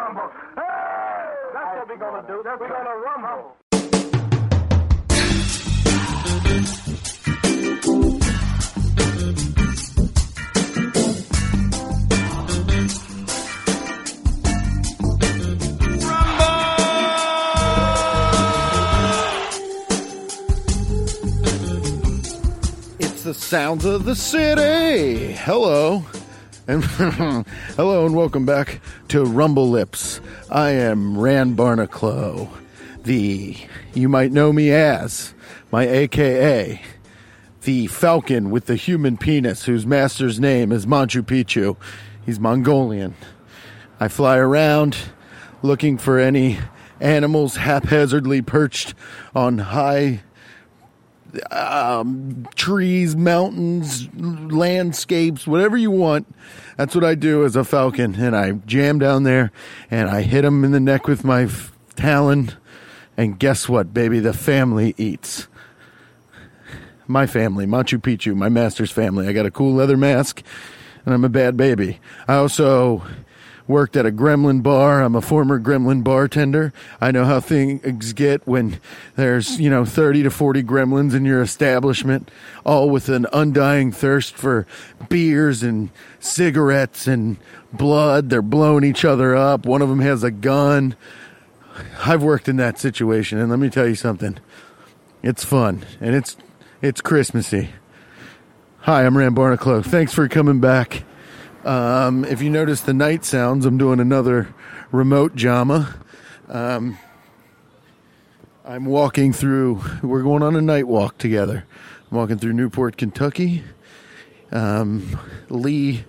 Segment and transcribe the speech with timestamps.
[0.00, 0.30] rumble.
[0.56, 0.62] Hey!
[1.52, 2.42] That's what we're gonna do.
[2.44, 3.56] That's we're gonna rumble.
[22.98, 25.32] It's the sounds of the city.
[25.34, 26.02] Hello.
[26.70, 26.84] And
[27.74, 30.20] hello and welcome back to Rumble Lips.
[30.48, 32.48] I am Rand Barnaclough,
[33.02, 33.56] the
[33.92, 35.34] you might know me as
[35.72, 36.80] my AKA
[37.62, 41.76] the falcon with the human penis whose master's name is Machu Picchu.
[42.24, 43.16] He's Mongolian.
[43.98, 44.96] I fly around
[45.62, 46.60] looking for any
[47.00, 48.94] animals haphazardly perched
[49.34, 50.22] on high
[51.50, 56.32] um, trees, mountains, landscapes, whatever you want.
[56.76, 58.14] That's what I do as a falcon.
[58.16, 59.52] And I jam down there
[59.90, 62.52] and I hit him in the neck with my f- talon.
[63.16, 64.20] And guess what, baby?
[64.20, 65.48] The family eats.
[67.06, 69.26] My family, Machu Picchu, my master's family.
[69.26, 70.42] I got a cool leather mask
[71.04, 71.98] and I'm a bad baby.
[72.28, 73.02] I also
[73.70, 75.02] worked at a gremlin bar.
[75.02, 76.72] I'm a former gremlin bartender.
[77.00, 78.80] I know how things get when
[79.16, 82.30] there's, you know, 30 to 40 gremlins in your establishment,
[82.64, 84.66] all with an undying thirst for
[85.08, 87.38] beers and cigarettes and
[87.72, 88.28] blood.
[88.28, 89.64] They're blowing each other up.
[89.64, 90.96] One of them has a gun.
[92.04, 94.38] I've worked in that situation, and let me tell you something.
[95.22, 96.36] It's fun, and it's
[96.82, 97.70] it's Christmassy.
[98.80, 99.84] Hi, I'm Rand Barnaclough.
[99.84, 101.04] Thanks for coming back.
[101.64, 104.54] Um, if you notice the night sounds, I'm doing another
[104.90, 105.94] remote JAMA.
[106.48, 106.98] Um,
[108.64, 111.66] I'm walking through, we're going on a night walk together.
[112.10, 113.62] I'm walking through Newport, Kentucky.
[114.52, 116.04] Um, Lee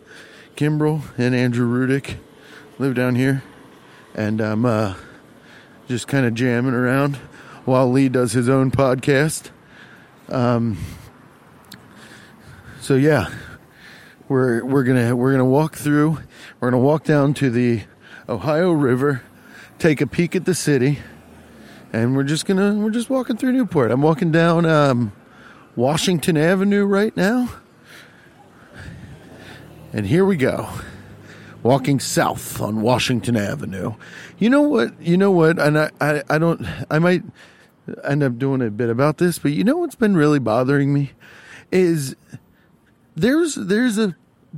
[0.56, 2.16] Kimbrell and Andrew Rudick
[2.80, 3.44] live down here.
[4.16, 4.96] And I'm uh,
[5.88, 7.18] just kind of jamming around
[7.66, 9.50] while Lee does his own podcast.
[10.30, 10.78] Um,
[12.80, 13.30] so, yeah,
[14.32, 16.18] we're we're gonna we're gonna walk through.
[16.60, 17.82] We're gonna walk down to the
[18.30, 19.24] Ohio River,
[19.78, 21.00] take a peek at the city,
[21.92, 23.92] and we're just gonna we're just walking through Newport.
[23.92, 25.12] I'm walking down um,
[25.76, 27.50] Washington Avenue right now,
[29.92, 30.70] and here we go.
[31.62, 33.96] Walking south on Washington Avenue.
[34.40, 35.00] You know what?
[35.02, 35.60] You know what?
[35.60, 36.66] And I, I, I don't.
[36.90, 37.24] I might
[38.06, 41.12] end up doing a bit about this, but you know what's been really bothering me
[41.70, 42.16] is
[43.16, 44.16] there's there's a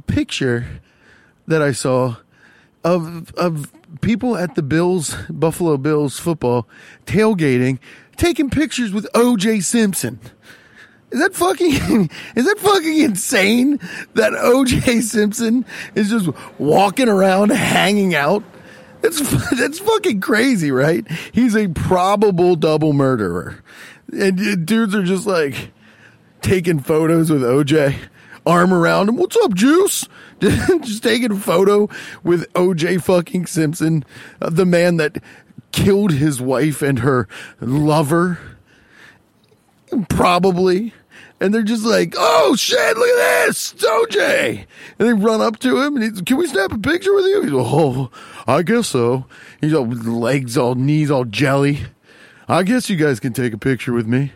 [0.08, 0.82] picture
[1.48, 2.18] that I saw
[2.84, 3.72] of of
[4.02, 6.68] people at the Bills Buffalo Bills football
[7.06, 7.80] tailgating
[8.18, 10.20] taking pictures with OJ Simpson.
[11.12, 11.72] Is that fucking
[12.36, 13.78] is that fucking insane
[14.16, 15.66] that OJ Simpson
[15.96, 18.44] is just walking around hanging out?
[19.02, 19.20] That's
[19.58, 21.10] that's fucking crazy, right?
[21.32, 23.64] He's a probable double murderer.
[24.12, 25.72] And dudes are just like
[26.42, 27.96] taking photos with OJ
[28.46, 29.18] arm around him.
[29.18, 30.08] What's up, Juice?
[30.42, 31.90] Just taking a photo
[32.24, 34.04] with OJ fucking Simpson,
[34.42, 35.18] uh, the man that
[35.72, 37.28] killed his wife and her
[37.60, 38.40] lover.
[40.10, 40.94] Probably.
[41.40, 44.66] And they're just like, oh shit, look at this, it's OJ.
[44.98, 47.42] And they run up to him and he's, can we snap a picture with you?
[47.42, 48.10] He's like, oh,
[48.48, 49.26] I guess so.
[49.60, 51.80] He's all legs, all knees, all jelly.
[52.48, 54.32] I guess you guys can take a picture with me.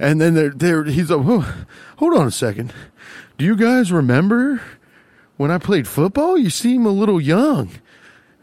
[0.00, 1.66] And then they're, they're, he's like, oh,
[1.98, 2.72] hold on a second.
[3.40, 4.60] Do you guys remember
[5.38, 6.36] when I played football?
[6.36, 7.70] You seem a little young.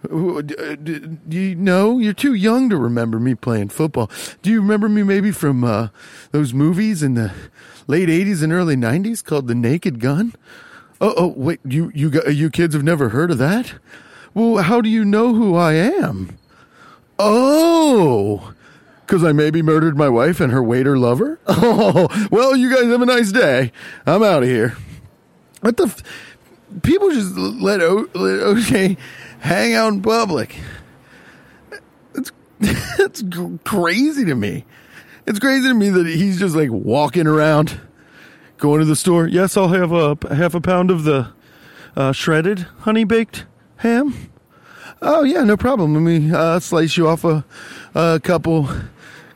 [0.02, 4.10] Do you know you're too young to remember me playing football?
[4.42, 5.90] Do you remember me maybe from uh,
[6.32, 7.32] those movies in the
[7.86, 10.34] late '80s and early '90s called The Naked Gun?
[11.00, 13.76] Oh, oh, wait, you you you kids have never heard of that?
[14.34, 16.40] Well, how do you know who I am?
[17.20, 18.52] Oh,
[19.06, 21.40] because I maybe murdered my wife and her waiter lover?
[21.48, 23.72] Oh, well, you guys have a nice day.
[24.08, 24.76] I'm out of here.
[25.62, 25.86] What the?
[25.86, 26.04] F-
[26.84, 28.98] People just let, o- let OJ
[29.40, 30.58] hang out in public.
[32.14, 33.24] It's, it's
[33.64, 34.66] crazy to me.
[35.26, 37.80] It's crazy to me that he's just like walking around,
[38.58, 39.28] going to the store.
[39.28, 41.30] Yes, I'll have a half a pound of the
[41.96, 43.46] uh, shredded honey baked
[43.78, 44.14] ham.
[45.02, 45.94] Oh yeah, no problem.
[45.94, 47.46] Let me uh, slice you off a,
[47.96, 48.68] a couple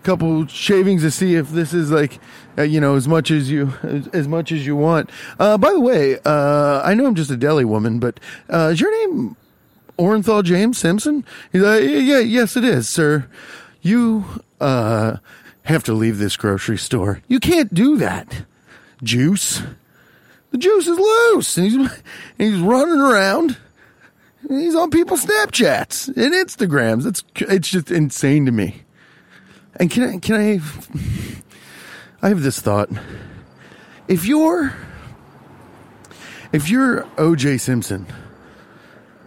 [0.03, 2.19] couple shavings to see if this is like
[2.57, 5.09] uh, you know as much as you as, as much as you want.
[5.39, 8.19] Uh, by the way, uh, I know I'm just a deli woman, but
[8.49, 9.35] uh, is your name
[9.97, 11.25] Orenthal James Simpson?
[11.51, 13.27] He's like, yeah, yes, it is, sir.
[13.81, 14.25] You
[14.59, 15.17] uh,
[15.63, 17.21] have to leave this grocery store.
[17.27, 18.45] You can't do that.
[19.03, 19.61] Juice.
[20.51, 22.01] The juice is loose, and he's
[22.37, 23.57] he's running around
[24.47, 27.05] He's on people's Snapchats and Instagrams.
[27.05, 28.83] It's it's just insane to me.
[29.81, 30.61] And can I can I
[32.21, 32.89] I have this thought.
[34.07, 34.75] If you're
[36.53, 38.05] if you're OJ Simpson,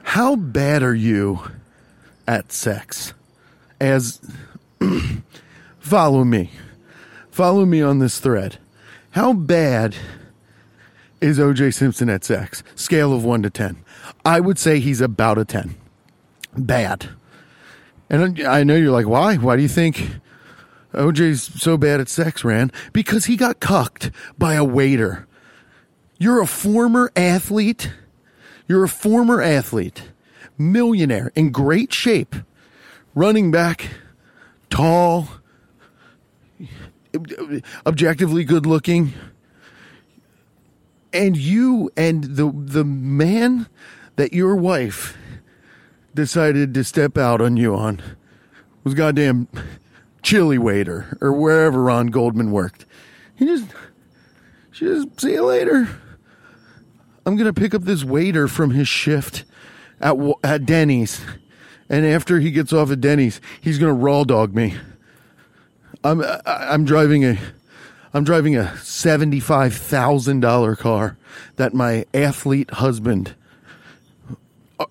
[0.04, 1.40] how bad are you
[2.28, 3.14] at sex?
[3.80, 4.20] As
[5.80, 6.52] follow me.
[7.32, 8.58] Follow me on this thread.
[9.10, 9.96] How bad
[11.20, 12.62] is OJ Simpson at sex?
[12.76, 13.78] Scale of 1 to 10.
[14.24, 15.74] I would say he's about a 10.
[16.56, 17.08] Bad.
[18.08, 19.34] And I know you're like, why?
[19.34, 20.20] Why do you think
[20.94, 22.72] OJ's so bad at sex, Ran?
[22.92, 25.26] Because he got cucked by a waiter.
[26.18, 27.92] You're a former athlete.
[28.66, 30.10] You're a former athlete,
[30.56, 32.34] millionaire, in great shape,
[33.14, 33.90] running back,
[34.70, 35.28] tall,
[37.86, 39.12] objectively good looking.
[41.12, 43.68] And you and the the man
[44.16, 45.16] that your wife
[46.14, 48.00] decided to step out on you on
[48.82, 49.48] was goddamn
[50.24, 52.86] chili waiter or wherever Ron Goldman worked.
[53.36, 53.66] He just
[54.72, 55.88] she just see you later.
[57.24, 59.44] I'm gonna pick up this waiter from his shift
[60.00, 61.20] at at Denny's,
[61.88, 64.74] and after he gets off at Denny's, he's gonna raw dog me.
[66.02, 67.38] I'm I'm driving a
[68.12, 71.16] I'm driving a seventy five thousand dollar car
[71.56, 73.34] that my athlete husband,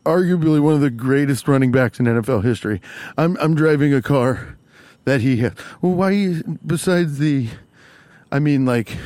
[0.06, 2.82] arguably one of the greatest running backs in NFL history,
[3.18, 4.58] I'm I'm driving a car
[5.06, 5.58] that he had.
[5.82, 6.42] Well, why?
[6.66, 7.50] Besides the,
[8.32, 8.98] I mean, like,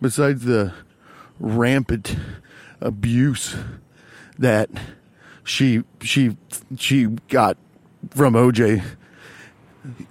[0.00, 0.72] besides the
[1.38, 2.16] rampant
[2.80, 3.56] abuse
[4.38, 4.68] that
[5.44, 6.36] she she
[6.76, 7.56] she got
[8.10, 8.82] from OJ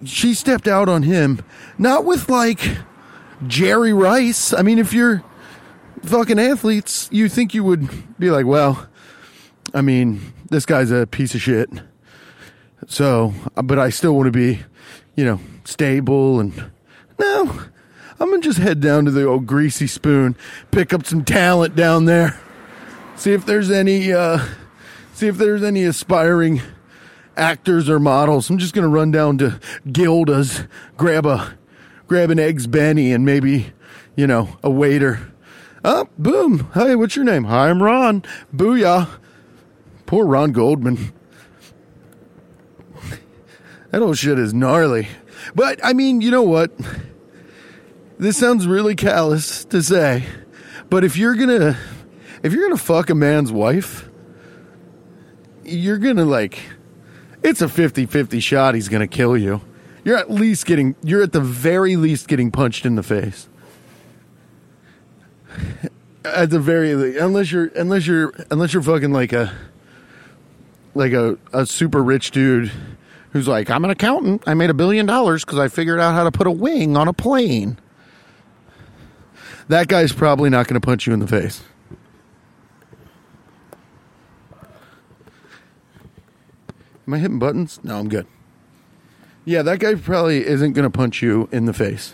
[0.03, 1.41] she stepped out on him,
[1.77, 2.77] not with like
[3.47, 4.53] Jerry Rice.
[4.53, 5.23] I mean, if you're
[6.03, 8.87] fucking athletes, you think you would be like, well,
[9.73, 11.69] I mean, this guy's a piece of shit.
[12.87, 14.61] So, but I still want to be,
[15.15, 16.71] you know, stable and
[17.17, 17.61] no,
[18.19, 20.35] I'm gonna just head down to the old greasy spoon,
[20.71, 22.39] pick up some talent down there,
[23.15, 24.45] see if there's any, uh,
[25.13, 26.61] see if there's any aspiring
[27.37, 28.49] actors or models.
[28.49, 29.59] I'm just to run down to
[29.91, 30.63] Gilda's,
[30.97, 31.57] grab a
[32.07, 33.73] grab an eggs Benny and maybe,
[34.15, 35.31] you know, a waiter.
[35.83, 36.69] Oh, boom.
[36.73, 37.45] Hey, what's your name?
[37.45, 38.23] Hi, I'm Ron.
[38.53, 39.07] Booyah.
[40.05, 41.13] Poor Ron Goldman.
[43.95, 45.07] That old shit is gnarly.
[45.55, 46.69] But I mean, you know what?
[48.19, 50.25] This sounds really callous to say,
[50.89, 51.77] but if you're gonna
[52.43, 54.09] if you're gonna fuck a man's wife,
[55.63, 56.59] you're gonna like
[57.41, 59.61] it's a 50-50 shot he's to kill you.
[60.03, 63.47] You're at least getting you're at the very least getting punched in the face.
[66.25, 69.53] At the very least, unless you're unless you're unless you're fucking like a
[70.93, 72.73] like a, a super rich dude
[73.35, 74.43] who's like, I'm an accountant.
[74.47, 77.09] I made a billion dollars because I figured out how to put a wing on
[77.09, 77.77] a plane.
[79.67, 81.61] That guy's probably not going to punch you in the face.
[87.05, 87.81] Am I hitting buttons?
[87.83, 88.25] No, I'm good.
[89.43, 92.13] Yeah, that guy probably isn't going to punch you in the face.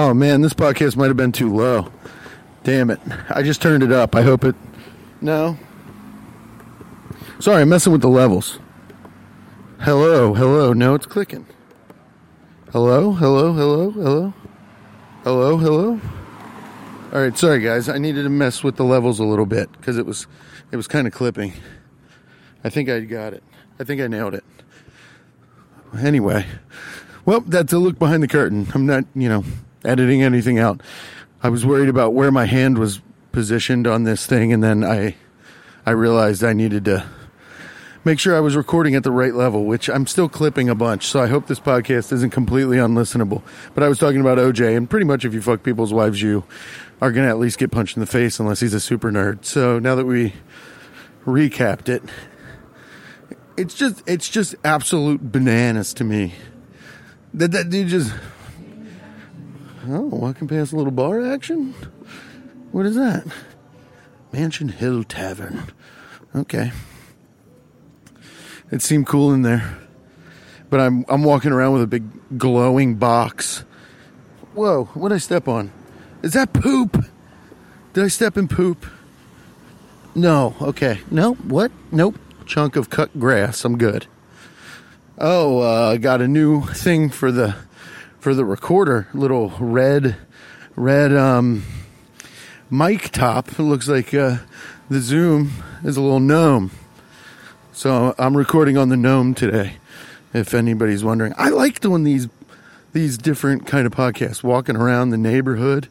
[0.00, 1.90] Oh man, this podcast might have been too low.
[2.62, 3.00] Damn it.
[3.30, 4.14] I just turned it up.
[4.14, 4.54] I hope it.
[5.20, 5.58] No.
[7.40, 8.60] Sorry, I'm messing with the levels.
[9.80, 10.72] Hello, hello.
[10.72, 11.46] No, it's clicking.
[12.70, 14.34] Hello, hello, hello, hello,
[15.24, 16.00] hello, hello.
[17.12, 19.98] All right, sorry guys, I needed to mess with the levels a little bit because
[19.98, 20.28] it was,
[20.70, 21.54] it was kind of clipping.
[22.62, 23.42] I think I got it.
[23.80, 24.44] I think I nailed it.
[25.98, 26.46] Anyway,
[27.24, 28.68] well, that's a look behind the curtain.
[28.74, 29.42] I'm not, you know,
[29.84, 30.82] editing anything out.
[31.42, 33.00] I was worried about where my hand was
[33.32, 35.16] positioned on this thing, and then I,
[35.86, 37.06] I realized I needed to
[38.04, 41.06] make sure I was recording at the right level, which I'm still clipping a bunch.
[41.06, 43.42] So I hope this podcast isn't completely unlistenable.
[43.74, 46.44] But I was talking about OJ, and pretty much if you fuck people's wives, you
[47.00, 49.44] are going to at least get punched in the face unless he's a super nerd.
[49.44, 50.32] So now that we
[51.26, 52.02] recapped it,
[53.56, 56.34] it's just it's just absolute bananas to me.
[57.34, 58.12] That that dude just
[59.86, 61.74] oh walking past a little bar action.
[62.72, 63.26] What is that?
[64.32, 65.72] Mansion Hill Tavern.
[66.34, 66.72] Okay.
[68.70, 69.78] It seemed cool in there.
[70.70, 73.64] But I'm I'm walking around with a big glowing box.
[74.54, 75.72] Whoa, what did I step on?
[76.22, 77.04] Is that poop?
[77.92, 78.84] Did I step in poop?
[80.14, 80.56] No.
[80.60, 81.00] Okay.
[81.10, 81.34] No.
[81.34, 81.70] What?
[81.92, 82.18] Nope.
[82.44, 83.64] Chunk of cut grass.
[83.64, 84.06] I'm good.
[85.16, 87.56] Oh, uh, I got a new thing for the
[88.28, 89.08] for the recorder.
[89.14, 90.16] Little red
[90.76, 91.62] red um
[92.68, 93.48] mic top.
[93.58, 94.36] It looks like uh,
[94.90, 95.50] the Zoom
[95.82, 96.70] is a little gnome.
[97.72, 99.76] So I'm recording on the gnome today.
[100.34, 102.28] If anybody's wondering, I like doing these
[102.92, 105.88] these different kind of podcasts, walking around the neighborhood.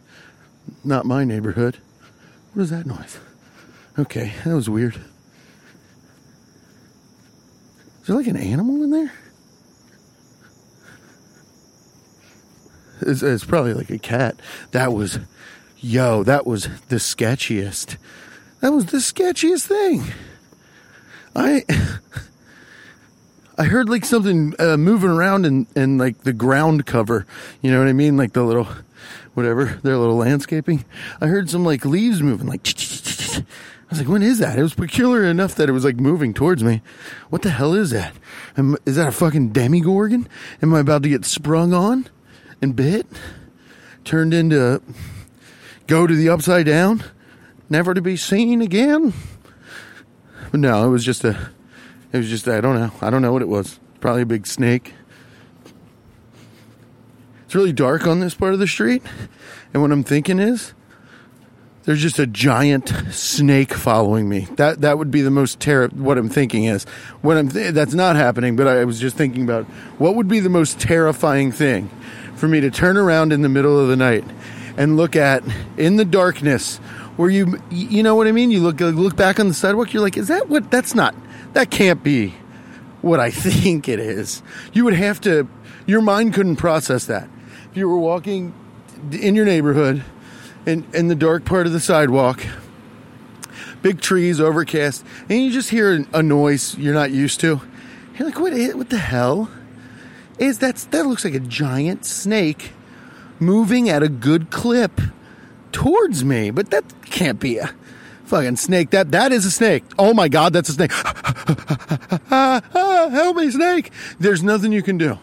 [0.83, 1.77] Not my neighborhood.
[2.53, 3.17] What is that noise?
[3.97, 4.93] Okay, that was weird.
[8.01, 9.11] Is there like an animal in there?
[13.01, 14.39] It's, it's probably like a cat.
[14.71, 15.19] That was,
[15.77, 17.97] yo, that was the sketchiest.
[18.61, 20.03] That was the sketchiest thing.
[21.35, 21.63] I.
[23.59, 27.25] I heard like something uh, moving around in, in like the ground cover.
[27.63, 28.15] You know what I mean?
[28.15, 28.67] Like the little,
[29.33, 30.85] whatever, their little landscaping.
[31.19, 32.61] I heard some like leaves moving, like.
[33.89, 34.59] I was like, when is that?
[34.59, 36.81] It was peculiar enough that it was like moving towards me.
[37.29, 38.13] What the hell is that?
[38.57, 40.27] Am, is that a fucking Demogorgon?
[40.61, 42.09] Am I about to get sprung on
[42.61, 43.05] and bit?
[44.03, 44.81] Turned into
[45.87, 47.03] go to the upside down?
[47.69, 49.13] Never to be seen again?
[50.51, 51.49] But no, it was just a
[52.13, 52.91] it was just I don't know.
[53.01, 53.79] I don't know what it was.
[53.99, 54.93] Probably a big snake.
[57.45, 59.03] It's really dark on this part of the street,
[59.73, 60.73] and what I'm thinking is
[61.83, 64.47] there's just a giant snake following me.
[64.57, 65.87] That that would be the most terror.
[65.87, 66.83] What I'm thinking is
[67.21, 68.57] what I'm th- that's not happening.
[68.57, 69.65] But I was just thinking about
[69.97, 71.89] what would be the most terrifying thing
[72.37, 74.23] for me to turn around in the middle of the night
[74.77, 75.43] and look at
[75.75, 76.77] in the darkness
[77.17, 78.51] where you you know what I mean.
[78.51, 79.93] You look look back on the sidewalk.
[79.93, 80.71] You're like, is that what?
[80.71, 81.13] That's not
[81.53, 82.35] that can't be
[83.01, 84.41] what I think it is.
[84.73, 85.47] You would have to,
[85.85, 87.27] your mind couldn't process that.
[87.71, 88.53] If you were walking
[89.11, 90.03] in your neighborhood
[90.65, 92.45] in, in the dark part of the sidewalk,
[93.81, 97.61] big trees, overcast, and you just hear a noise you're not used to,
[98.17, 99.49] you're like, what, what the hell?
[100.37, 102.73] Is that, that looks like a giant snake
[103.39, 105.01] moving at a good clip
[105.71, 107.71] towards me, but that can't be a,
[108.27, 108.89] Fucking snake.
[108.89, 109.85] That that is a snake.
[109.97, 110.91] Oh my god, that's a snake.
[112.27, 113.89] Help me, snake.
[114.19, 115.17] There's nothing you can do.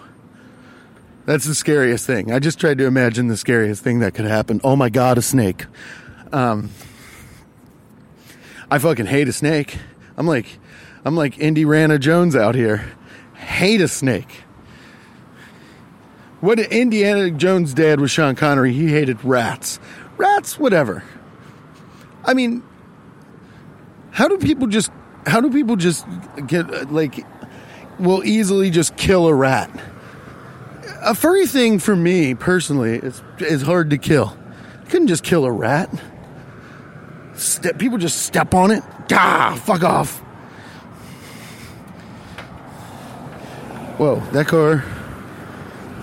[1.27, 2.33] That's the scariest thing.
[2.33, 4.59] I just tried to imagine the scariest thing that could happen.
[4.65, 5.67] Oh my god, a snake.
[6.33, 6.71] Um,
[8.71, 9.77] I fucking hate a snake.
[10.17, 10.59] I'm like,
[11.05, 12.91] I'm like Indiana Jones out here.
[13.35, 14.44] Hate a snake.
[16.45, 18.75] What Indiana Jones' dad was Sean Connery.
[18.75, 19.81] He hated rats.
[20.19, 21.03] Rats, whatever.
[22.23, 22.63] I mean,
[24.11, 24.91] how do people just
[25.27, 26.05] how do people just
[26.47, 27.25] get like
[27.99, 29.71] will easily just kill a rat
[31.01, 34.37] a furry thing for me personally is is hard to kill
[34.83, 35.89] you couldn't just kill a rat
[37.37, 38.83] Step, people just step on it
[39.13, 40.19] ah fuck off
[43.97, 44.85] whoa that car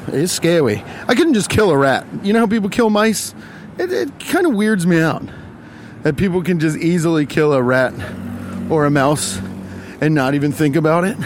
[0.08, 3.34] is scary i couldn't just kill a rat you know how people kill mice
[3.78, 5.24] it, it kind of weirds me out
[6.04, 7.94] that people can just easily kill a rat
[8.70, 9.40] or a mouse
[10.00, 11.18] and not even think about it.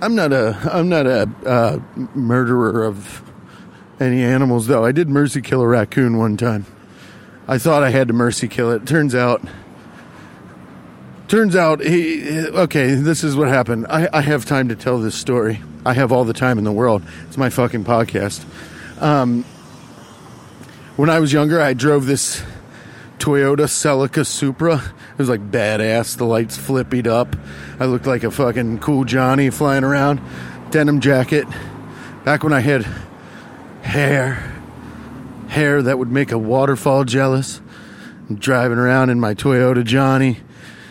[0.00, 1.80] I'm not a I'm not a uh,
[2.14, 3.22] murderer of
[4.00, 4.84] any animals though.
[4.84, 6.66] I did mercy kill a raccoon one time.
[7.46, 8.86] I thought I had to mercy kill it.
[8.86, 9.42] Turns out
[11.28, 13.86] turns out he okay, this is what happened.
[13.88, 15.60] I, I have time to tell this story.
[15.84, 17.02] I have all the time in the world.
[17.26, 18.44] It's my fucking podcast.
[19.02, 19.44] Um,
[20.96, 22.42] when I was younger, I drove this
[23.18, 24.76] Toyota Celica Supra.
[24.76, 26.16] It was like badass.
[26.16, 27.34] The lights flippied up.
[27.80, 30.20] I looked like a fucking cool Johnny flying around.
[30.70, 31.46] Denim jacket.
[32.24, 32.86] Back when I had
[33.82, 34.52] hair,
[35.48, 37.60] hair that would make a waterfall jealous.
[38.28, 40.38] I'm driving around in my Toyota Johnny,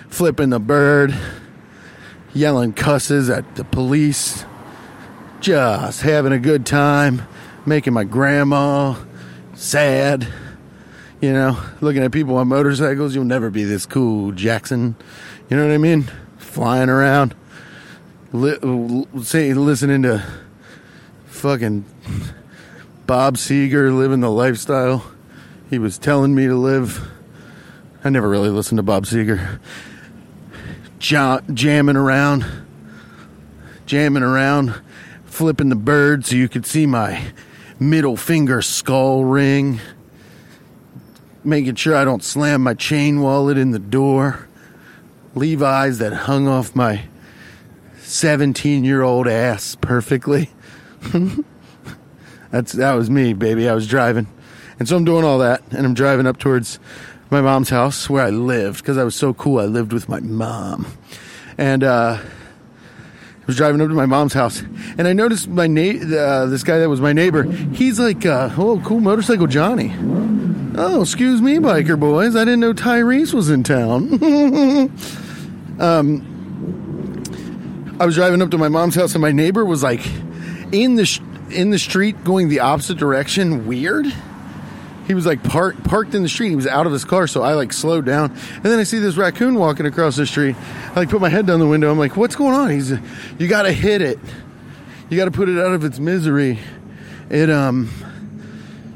[0.10, 1.16] flipping the bird,
[2.34, 4.46] yelling cusses at the police,
[5.42, 7.24] just having a good time,
[7.66, 8.96] making my grandma
[9.56, 10.28] sad.
[11.20, 14.96] You know, looking at people on motorcycles, you'll never be this cool, Jackson.
[15.50, 16.10] You know what I mean?
[16.38, 17.36] Flying around,
[18.32, 20.24] li- say, listening to
[21.26, 21.86] fucking
[23.06, 25.04] Bob Seger living the lifestyle
[25.72, 27.10] he was telling me to live.
[28.04, 29.60] I never really listened to Bob Seger.
[31.00, 32.46] jamming around,
[33.86, 34.74] jamming around,
[35.32, 37.32] flipping the bird so you could see my
[37.80, 39.80] middle finger skull ring
[41.44, 44.48] making sure I don't slam my chain wallet in the door.
[45.34, 47.06] Levi's that hung off my
[48.00, 50.50] 17 year old ass perfectly.
[52.52, 53.70] That's that was me, baby.
[53.70, 54.28] I was driving,
[54.78, 56.80] and so I'm doing all that, and I'm driving up towards
[57.30, 59.60] my mom's house where I lived because I was so cool.
[59.60, 60.86] I lived with my mom,
[61.58, 62.18] and uh,
[63.52, 64.62] was driving up to my mom's house,
[64.98, 67.44] and I noticed my na- uh, this guy that was my neighbor.
[67.44, 69.94] He's like, uh, "Oh, cool motorcycle Johnny."
[70.78, 72.38] Oh, excuse me, biker boys.
[72.38, 74.14] I didn't know Tyrese was in town.
[75.82, 76.28] um,
[78.00, 80.00] I was driving up to my mom's house, and my neighbor was like
[80.72, 83.68] in the sh- in the street, going the opposite direction.
[83.68, 84.06] Weird
[85.12, 86.52] he was like parked parked in the street.
[86.52, 88.98] He was out of his car, so I like slowed down, and then I see
[88.98, 90.56] this raccoon walking across the street.
[90.56, 91.92] I like put my head down the window.
[91.92, 92.92] I'm like, "What's going on?" He's,
[93.38, 94.20] "You got to hit it.
[95.10, 96.60] You got to put it out of its misery.
[97.30, 97.90] It um,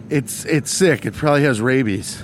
[0.10, 1.06] it's it's sick.
[1.06, 2.24] It probably has rabies."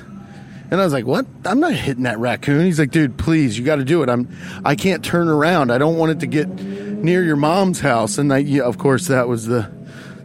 [0.71, 1.25] And I was like, "What?
[1.43, 4.09] I'm not hitting that raccoon." He's like, "Dude, please, you got to do it.
[4.09, 4.29] I'm
[4.63, 5.69] I can't turn around.
[5.69, 9.07] I don't want it to get near your mom's house." And I, yeah, of course,
[9.07, 9.69] that was the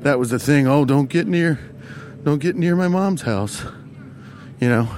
[0.03, 0.69] that was the thing.
[0.69, 1.59] Oh, don't get near
[2.27, 3.63] don't get near my mom's house.
[4.59, 4.89] You know,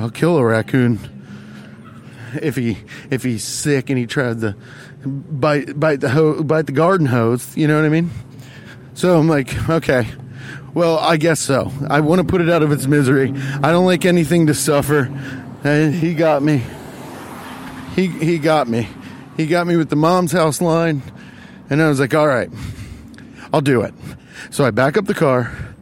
[0.00, 0.98] I'll kill a raccoon
[2.42, 2.78] if he
[3.08, 4.56] if he's sick and he tries to
[5.06, 7.56] bite bite the ho- bite the garden hose.
[7.56, 8.10] You know what I mean?
[8.94, 10.08] So I'm like, okay,
[10.74, 11.70] well, I guess so.
[11.88, 13.32] I want to put it out of its misery.
[13.62, 15.02] I don't like anything to suffer.
[15.62, 16.64] And he got me.
[17.94, 18.88] He he got me.
[19.36, 21.00] He got me with the mom's house line,
[21.70, 22.50] and I was like, all right,
[23.52, 23.94] I'll do it.
[24.50, 25.75] So I back up the car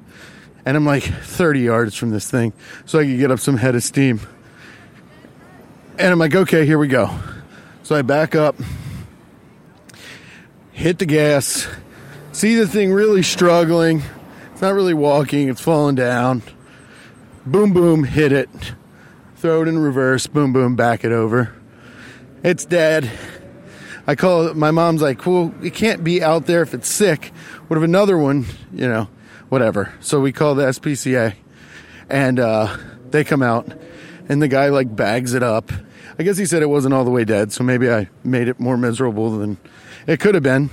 [0.67, 2.53] and I'm like 30 yards from this thing
[2.85, 4.21] so I could get up some head of steam.
[5.99, 7.11] And I'm like, okay, here we go.
[7.83, 8.57] So I back up,
[10.73, 11.69] hit the gas,
[12.33, 14.03] see the thing really struggling.
[14.53, 16.43] It's not really walking, it's falling down.
[17.47, 18.49] Boom, boom, hit it.
[19.37, 21.55] Throw it in reverse, boom, boom, back it over.
[22.43, 23.11] It's dead.
[24.07, 27.27] I call my mom's like, well, it can't be out there if it's sick.
[27.69, 29.09] What if another one, you know,
[29.55, 29.95] whatever.
[30.01, 31.37] So we call the SPCA
[32.11, 32.77] and uh,
[33.11, 33.69] they come out
[34.29, 35.71] and the guy like bags it up.
[36.19, 38.59] I guess he said it wasn't all the way dead, so maybe I made it
[38.59, 39.57] more miserable than
[40.09, 40.73] it could have been.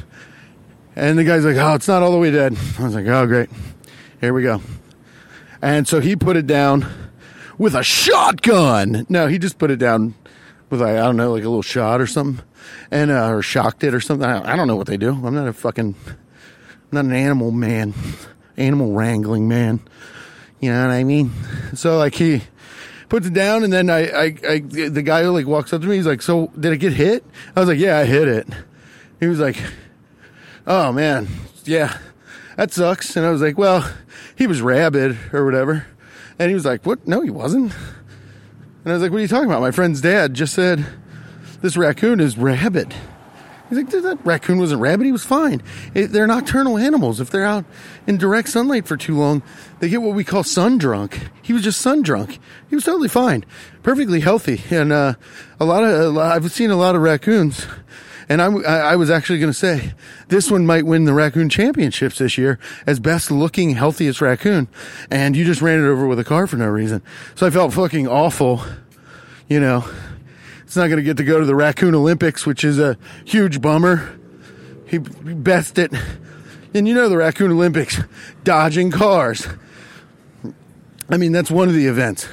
[0.96, 3.28] And the guy's like, "Oh, it's not all the way dead." I was like, "Oh,
[3.28, 3.52] great.
[4.20, 4.64] Here we go."
[5.62, 6.88] And so he put it down
[7.60, 9.06] with a shotgun.
[9.10, 10.16] No, he just put it down
[10.72, 12.44] with like I don't know, like a little shot or something,
[12.90, 14.28] and uh, or shocked it or something.
[14.28, 15.12] I don't know what they do.
[15.24, 16.18] I'm not a fucking, I'm
[16.92, 17.94] not an animal man,
[18.62, 19.80] animal wrangling man.
[20.60, 21.32] You know what I mean?
[21.74, 22.44] So like he
[23.10, 25.88] puts it down, and then I, I, I, the guy who like walks up to
[25.88, 25.98] me.
[25.98, 28.48] He's like, "So did it get hit?" I was like, "Yeah, I hit it."
[29.20, 29.58] He was like,
[30.66, 31.28] "Oh man,
[31.66, 31.98] yeah,
[32.56, 33.92] that sucks." And I was like, "Well,
[34.36, 35.88] he was rabid or whatever."
[36.40, 37.08] And he was like, "What?
[37.08, 37.74] No, he wasn't."
[38.84, 40.86] And I was like, "What are you talking about?" My friend's dad just said,
[41.62, 42.94] "This raccoon is rabid."
[43.72, 45.06] He's like, that raccoon wasn't rabid.
[45.06, 45.64] He was fine.
[45.94, 47.22] It, they're nocturnal animals.
[47.22, 47.64] If they're out
[48.06, 49.42] in direct sunlight for too long,
[49.80, 51.30] they get what we call sun drunk.
[51.42, 52.38] He was just sun drunk.
[52.70, 53.46] He was totally fine,
[53.82, 54.62] perfectly healthy.
[54.76, 55.14] And uh,
[55.58, 57.66] a lot of a lot, I've seen a lot of raccoons.
[58.28, 59.94] And I, I was actually going to say
[60.28, 64.68] this one might win the raccoon championships this year as best looking, healthiest raccoon.
[65.10, 67.02] And you just ran it over with a car for no reason.
[67.36, 68.64] So I felt fucking awful,
[69.48, 69.86] you know.
[70.72, 73.62] It's not going to get to go to the Raccoon Olympics, which is a huge
[73.62, 74.18] bummer.
[74.88, 75.92] He best it.
[76.74, 78.00] And you know the Raccoon Olympics,
[78.46, 79.46] dodging cars.
[81.10, 82.26] I mean, that's one of the events.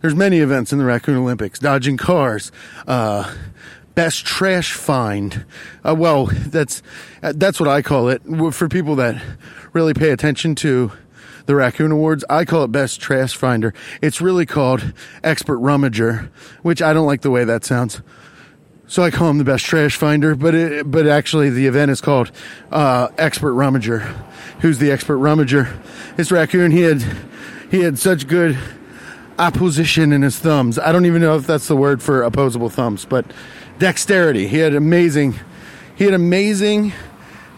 [0.00, 2.50] There's many events in the Raccoon Olympics, dodging cars,
[2.86, 3.34] uh,
[3.94, 5.44] best trash find.
[5.86, 6.82] Uh, well, that's
[7.20, 8.22] that's what I call it
[8.54, 9.22] for people that
[9.74, 10.90] really pay attention to
[11.48, 12.26] the Raccoon Awards.
[12.28, 13.72] I call it Best Trash Finder.
[14.02, 14.92] It's really called
[15.24, 16.28] Expert Rummager,
[16.60, 18.02] which I don't like the way that sounds.
[18.86, 22.02] So I call him the Best Trash Finder, but it, but actually the event is
[22.02, 22.30] called
[22.70, 24.02] uh, Expert Rummager.
[24.60, 25.74] Who's the Expert Rummager?
[26.16, 27.02] This raccoon, he had
[27.70, 28.58] he had such good
[29.38, 30.78] opposition in his thumbs.
[30.78, 33.24] I don't even know if that's the word for opposable thumbs, but
[33.78, 34.48] dexterity.
[34.48, 35.34] He had amazing,
[35.96, 36.92] he had amazing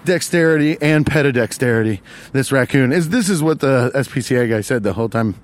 [0.04, 2.00] dexterity and pedidexterity.
[2.32, 3.10] This raccoon is.
[3.10, 5.34] This is what the SPCA guy said the whole time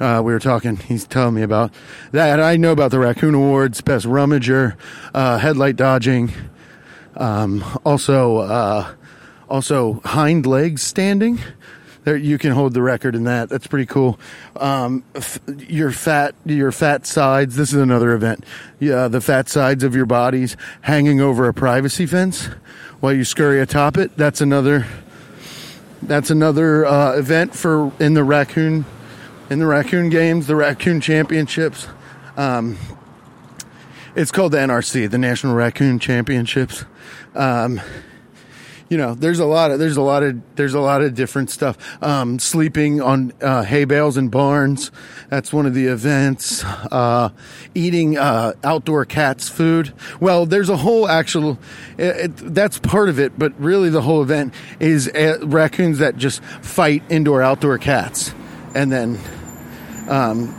[0.00, 0.76] uh, we were talking.
[0.76, 1.72] He's telling me about
[2.12, 2.40] that.
[2.40, 4.76] I know about the Raccoon Awards, best rummager,
[5.14, 6.32] uh, headlight dodging,
[7.16, 8.94] um, also uh,
[9.48, 11.38] also hind legs standing.
[12.04, 13.48] There, you can hold the record in that.
[13.48, 14.20] That's pretty cool.
[14.54, 17.56] Um, f- your fat, your fat sides.
[17.56, 18.44] This is another event.
[18.78, 22.48] Yeah, the fat sides of your bodies hanging over a privacy fence
[23.06, 24.16] while you scurry atop it.
[24.16, 24.84] That's another.
[26.02, 28.84] That's another uh, event for in the raccoon,
[29.48, 31.86] in the raccoon games, the raccoon championships.
[32.36, 32.76] Um,
[34.16, 36.84] it's called the NRC, the National Raccoon Championships.
[37.36, 37.80] Um,
[38.88, 41.50] you know, there's a lot of there's a lot of there's a lot of different
[41.50, 41.76] stuff.
[42.02, 44.92] Um, sleeping on uh, hay bales and barns.
[45.28, 46.64] That's one of the events.
[46.64, 47.30] Uh,
[47.74, 49.92] eating uh, outdoor cats food.
[50.20, 51.58] Well, there's a whole actual.
[51.98, 56.16] It, it, that's part of it, but really the whole event is uh, raccoons that
[56.16, 58.32] just fight indoor outdoor cats,
[58.74, 59.18] and then
[60.08, 60.54] um,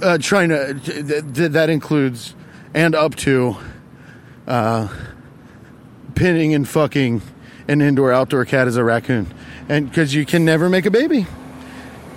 [0.00, 2.34] uh, trying to th- th- that includes
[2.72, 3.56] and up to
[4.46, 4.88] uh,
[6.14, 7.20] pinning and fucking
[7.68, 9.32] an indoor outdoor cat is a raccoon,
[9.68, 11.26] and because you can never make a baby.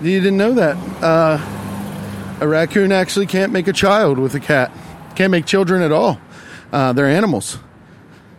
[0.02, 0.78] You didn't know that.
[1.04, 4.72] Uh, a raccoon actually can't make a child with a cat.
[5.16, 6.20] Can't make children at all.
[6.72, 7.58] Uh, they're animals.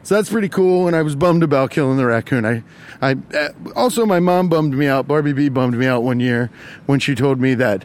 [0.05, 0.87] So that's pretty cool.
[0.87, 2.47] And I was bummed about killing the raccoon.
[2.47, 2.63] I,
[3.03, 5.09] I uh, also my mom bummed me out.
[5.09, 6.51] Barbie B bummed me out one year
[6.87, 7.85] when she told me that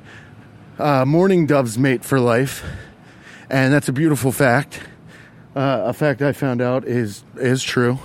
[0.79, 2.63] uh, mourning doves mate for life,
[3.49, 4.81] and that's a beautiful fact.
[5.55, 7.99] Uh, a fact I found out is is true,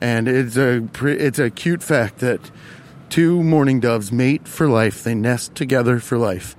[0.00, 2.50] and it's a it's a cute fact that
[3.08, 5.02] two mourning doves mate for life.
[5.02, 6.56] They nest together for life.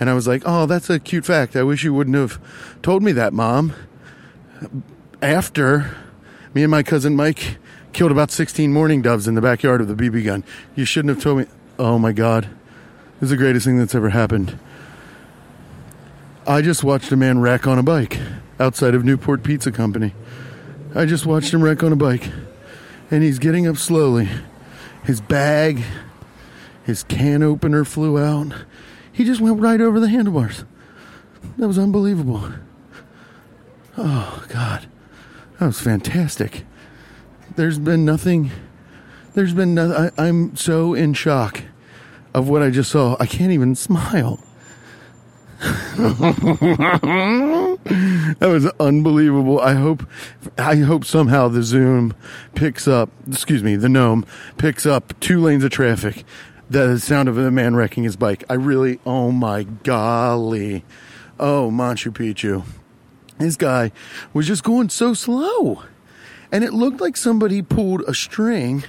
[0.00, 1.54] And I was like, "Oh, that's a cute fact.
[1.56, 2.40] I wish you wouldn't have
[2.82, 3.72] told me that, mom."
[5.20, 5.96] After
[6.54, 7.58] me and my cousin Mike
[7.92, 10.44] killed about 16 mourning doves in the backyard of the BB gun.
[10.74, 11.46] You shouldn't have told me.
[11.78, 12.48] Oh my god.
[13.20, 14.58] This is the greatest thing that's ever happened.
[16.46, 18.18] I just watched a man wreck on a bike
[18.58, 20.14] outside of Newport Pizza Company.
[20.94, 22.30] I just watched him wreck on a bike.
[23.12, 24.28] And he's getting up slowly.
[25.04, 25.84] His bag,
[26.82, 28.52] his can opener flew out.
[29.12, 30.64] He just went right over the handlebars.
[31.58, 32.52] That was unbelievable.
[33.98, 34.86] Oh, God.
[35.58, 36.64] That was fantastic.
[37.56, 38.50] There's been nothing.
[39.34, 41.62] There's been no, I, I'm so in shock
[42.32, 43.16] of what I just saw.
[43.20, 44.42] I can't even smile.
[48.38, 49.60] that was unbelievable.
[49.60, 50.04] I hope,
[50.58, 52.14] I hope somehow the Zoom
[52.54, 54.26] picks up, excuse me, the gnome
[54.58, 56.24] picks up two lanes of traffic.
[56.68, 58.42] The sound of a man wrecking his bike.
[58.50, 60.84] I really, oh my golly.
[61.38, 62.64] Oh, Machu Picchu.
[63.38, 63.92] This guy
[64.32, 65.82] was just going so slow.
[66.50, 68.84] And it looked like somebody pulled a string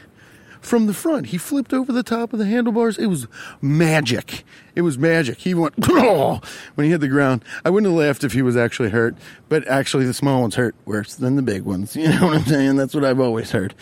[0.63, 1.27] from the front.
[1.27, 2.97] He flipped over the top of the handlebars.
[2.97, 3.27] It was
[3.61, 4.43] magic.
[4.75, 5.39] It was magic.
[5.39, 7.43] He went when he hit the ground.
[7.63, 9.15] I wouldn't have laughed if he was actually hurt,
[9.49, 11.95] but actually the small ones hurt worse than the big ones.
[12.03, 12.75] You know what I'm saying?
[12.75, 13.73] That's what I've always heard.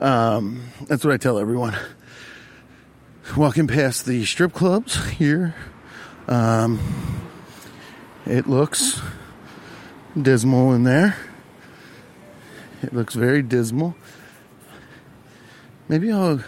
[0.00, 1.76] Um, that's what I tell everyone.
[3.36, 5.54] Walking past the strip clubs here,
[6.26, 6.80] um,
[8.26, 9.00] it looks
[10.20, 11.16] dismal in there.
[12.82, 13.94] It looks very dismal.
[15.90, 16.44] Maybe I'll.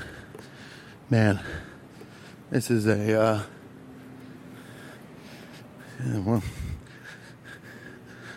[1.09, 1.41] Man,
[2.51, 3.19] this is a.
[3.19, 3.43] Uh,
[6.05, 6.43] yeah, well,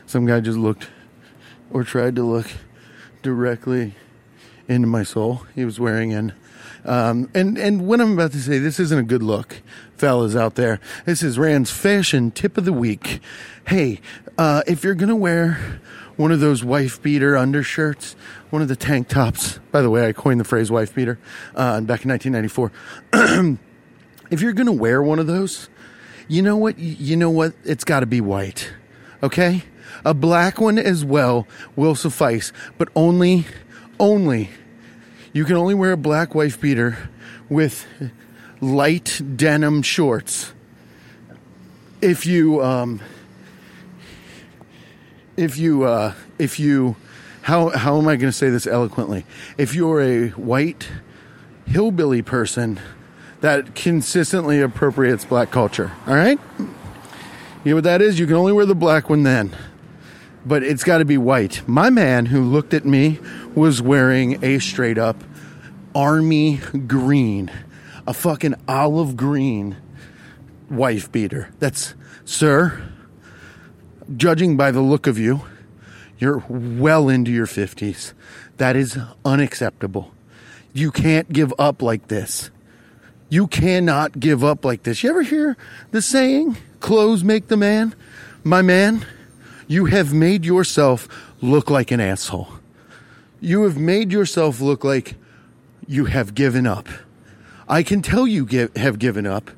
[0.05, 0.87] some guy just looked
[1.71, 2.47] or tried to look
[3.21, 3.95] directly
[4.69, 5.41] into my soul.
[5.53, 6.31] He was wearing an.
[6.85, 9.61] Um, and and what I'm about to say, this isn't a good look,
[9.97, 10.79] fellas out there.
[11.05, 13.19] This is Rand's fashion tip of the week.
[13.67, 13.99] Hey,
[14.37, 15.81] uh, if you're gonna wear
[16.15, 18.15] one of those wife beater undershirts,
[18.53, 19.57] one of the tank tops.
[19.71, 21.17] By the way, I coined the phrase wife beater
[21.55, 22.71] uh, back in 1994.
[24.29, 25.69] if you're gonna wear one of those,
[26.27, 26.77] you know what?
[26.77, 27.53] You know what?
[27.65, 28.71] It's got to be white.
[29.23, 29.63] Okay,
[30.05, 33.47] a black one as well will suffice, but only,
[33.99, 34.51] only
[35.33, 37.09] you can only wear a black wife beater
[37.49, 37.87] with
[38.61, 40.53] light denim shorts.
[42.03, 43.01] If you, um,
[45.37, 46.97] if you, uh, if you,
[47.43, 49.25] how, how am I going to say this eloquently?
[49.57, 50.87] If you're a white
[51.65, 52.79] hillbilly person
[53.41, 56.39] that consistently appropriates black culture, all right?
[56.57, 58.17] You know what that is?
[58.17, 59.53] You can only wear the black one then.
[60.45, 61.67] But it's got to be white.
[61.67, 63.19] My man who looked at me
[63.53, 65.21] was wearing a straight up
[65.93, 67.51] army green,
[68.07, 69.75] a fucking olive green
[70.69, 71.49] wife beater.
[71.59, 72.89] That's, sir,
[74.15, 75.41] judging by the look of you,
[76.19, 78.13] you're well into your 50s.
[78.57, 80.11] That is unacceptable.
[80.73, 82.49] You can't give up like this.
[83.29, 85.03] You cannot give up like this.
[85.03, 85.57] You ever hear
[85.91, 87.95] the saying, clothes make the man?
[88.43, 89.05] My man,
[89.67, 91.07] you have made yourself
[91.41, 92.49] look like an asshole.
[93.39, 95.15] You have made yourself look like
[95.87, 96.87] you have given up.
[97.67, 99.51] I can tell you give, have given up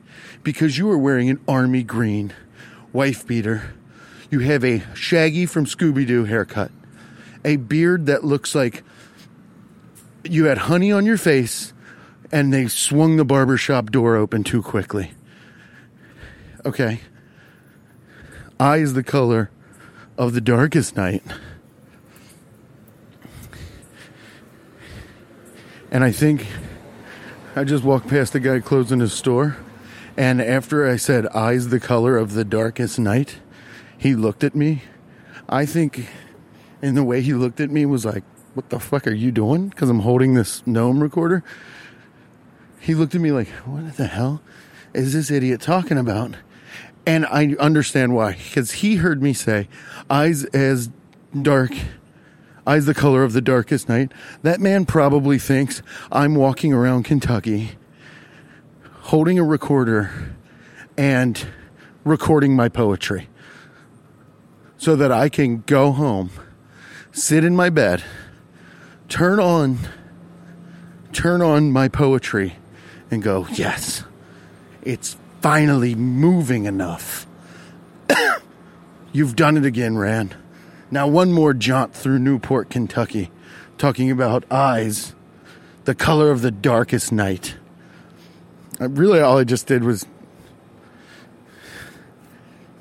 [0.43, 2.33] because you are wearing an army green
[2.93, 3.73] wife beater.
[4.35, 6.69] You have a Shaggy from Scooby Doo haircut,
[7.45, 8.83] a beard that looks like
[10.25, 11.71] you had honey on your face
[12.33, 15.13] and they swung the barbershop door open too quickly.
[16.65, 16.99] Okay.
[18.59, 19.51] Eyes the color
[20.17, 21.23] of the darkest night.
[25.91, 26.45] And I think
[27.55, 29.55] I just walked past the guy closing his store.
[30.17, 33.37] And after I said, eyes the color of the darkest night,
[34.05, 34.83] he looked at me.
[35.49, 36.07] I think,
[36.79, 39.69] in the way he looked at me, was like, what the fuck are you doing?
[39.69, 41.43] Because I'm holding this gnome recorder.
[42.79, 44.43] He looked at me like, what the hell
[44.93, 46.35] is this idiot talking about?
[47.07, 48.33] And I understand why.
[48.33, 49.67] Because he heard me say,
[50.07, 50.91] eyes as
[51.41, 51.71] dark,
[52.67, 54.11] eyes the color of the darkest night.
[54.43, 57.71] That man probably thinks I'm walking around Kentucky
[59.05, 60.35] holding a recorder
[60.95, 61.47] and
[62.03, 63.29] recording my poetry
[64.85, 66.29] so that I can go home,
[67.11, 68.03] sit in my bed,
[69.09, 69.79] turn on
[71.11, 72.57] turn on my poetry
[73.09, 74.03] and go, "Yes.
[74.83, 77.25] It's finally moving enough."
[79.11, 80.35] You've done it again, Rand.
[80.91, 83.31] Now one more jaunt through Newport, Kentucky,
[83.79, 85.15] talking about eyes,
[85.85, 87.55] the color of the darkest night.
[88.79, 90.05] Uh, Really, all I just did was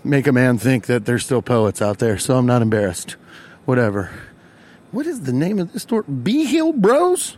[0.04, 3.12] make a man think that there's still poets out there, so I'm not embarrassed.
[3.64, 4.10] Whatever.
[4.92, 6.02] What is the name of this store?
[6.02, 7.36] B Hill Bros?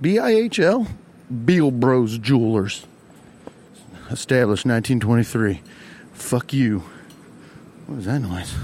[0.00, 0.86] B I H L?
[1.44, 2.86] Beal Bros Jewelers.
[4.10, 5.62] Established 1923.
[6.12, 6.84] Fuck you.
[7.86, 8.54] What was that noise?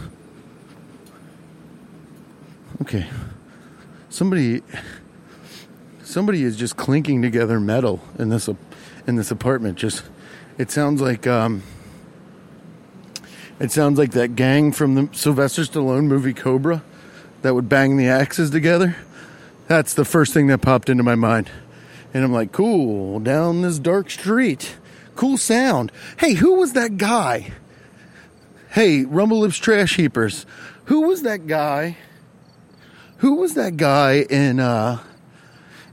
[2.82, 3.06] Okay.
[4.08, 4.62] Somebody
[6.02, 8.48] somebody is just clinking together metal in this
[9.06, 10.04] in this apartment just
[10.58, 11.62] it sounds like um
[13.62, 16.82] it sounds like that gang from the Sylvester Stallone movie Cobra
[17.42, 18.96] that would bang the axes together.
[19.68, 21.48] That's the first thing that popped into my mind.
[22.12, 24.76] And I'm like, cool, down this dark street.
[25.14, 25.92] Cool sound.
[26.18, 27.52] Hey, who was that guy?
[28.70, 30.44] Hey, Rumble Lips Trash Heapers.
[30.86, 31.98] Who was that guy?
[33.18, 34.98] Who was that guy in uh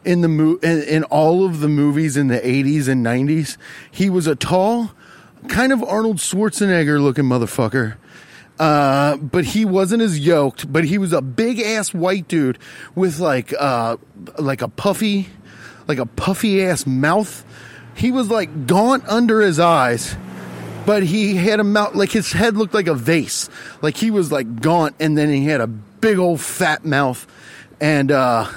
[0.03, 3.57] in the mo- in, in all of the movies in the 80s and 90s?
[3.91, 4.91] He was a tall,
[5.47, 7.95] kind of Arnold Schwarzenegger looking motherfucker.
[8.59, 12.57] Uh, but he wasn't as yoked, but he was a big ass white dude
[12.93, 13.95] with like, uh,
[14.37, 15.29] like a puffy,
[15.87, 17.45] like a puffy ass mouth.
[17.95, 20.17] He was like gaunt under his eyes,
[20.85, 23.49] but he had a mouth, like his head looked like a vase.
[23.81, 27.25] Like he was like gaunt and then he had a big old fat mouth
[27.79, 28.49] and, uh,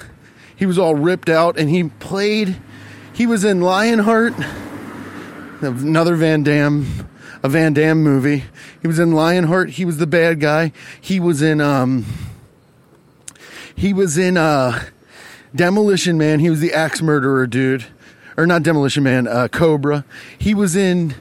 [0.57, 2.57] he was all ripped out and he played,
[3.13, 4.35] he was in Lionheart,
[5.63, 7.09] another Van Damme,
[7.43, 8.45] a Van Damme movie.
[8.81, 9.71] He was in Lionheart.
[9.71, 10.73] He was the bad guy.
[11.01, 12.05] He was in um.
[13.75, 14.85] He was in uh,
[15.55, 16.41] Demolition Man.
[16.41, 17.87] He was the axe murderer dude,
[18.37, 19.27] or not Demolition Man.
[19.27, 20.05] Uh, Cobra.
[20.39, 21.15] He was in.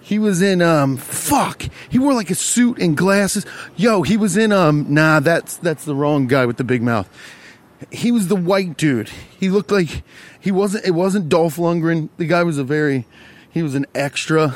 [0.00, 0.96] He was in um.
[0.96, 1.62] Fuck.
[1.88, 3.46] He wore like a suit and glasses.
[3.76, 4.92] Yo, he was in um.
[4.92, 7.08] Nah, that's that's the wrong guy with the big mouth.
[7.90, 9.08] He was the white dude.
[9.08, 10.02] He looked like
[10.40, 10.84] he wasn't.
[10.84, 12.08] It wasn't Dolph Lundgren.
[12.16, 13.06] The guy was a very.
[13.50, 14.54] He was an extra.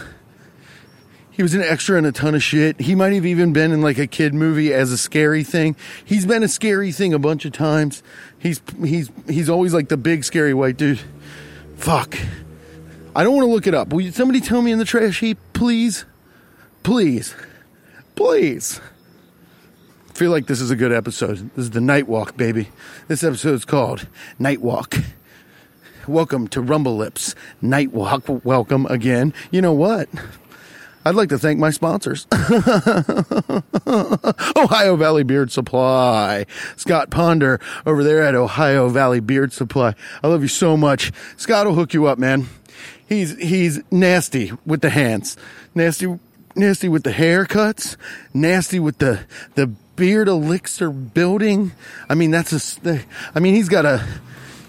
[1.31, 2.81] He was an extra in a ton of shit.
[2.81, 5.75] He might have even been in like a kid movie as a scary thing.
[6.05, 8.05] He's been a scary thing a bunch of times.
[8.39, 11.01] He's he's he's always like the big scary white dude.
[11.77, 12.17] Fuck.
[13.17, 13.93] I don't want to look it up.
[13.93, 16.05] Will you, somebody tell me in the trash heap, please?
[16.83, 17.35] Please.
[18.15, 18.81] Please.
[20.15, 21.51] feel like this is a good episode.
[21.57, 22.69] This is the Night Walk, baby.
[23.09, 24.07] This episode is called
[24.39, 24.97] Night Walk.
[26.07, 28.25] Welcome to Rumble Lips Night Walk.
[28.45, 29.33] Welcome again.
[29.51, 30.09] You know what?
[31.07, 32.27] I'd like to thank my sponsors.
[33.87, 36.45] Ohio Valley Beard Supply.
[36.77, 39.95] Scott Ponder over there at Ohio Valley Beard Supply.
[40.23, 41.11] I love you so much.
[41.37, 42.49] Scott will hook you up, man.
[43.09, 45.37] He's, he's nasty with the hands.
[45.75, 46.19] Nasty,
[46.55, 47.97] nasty with the haircuts.
[48.35, 49.21] Nasty with the,
[49.55, 51.73] the beard elixir building.
[52.09, 53.01] I mean, that's a,
[53.35, 54.07] I mean, he's got a,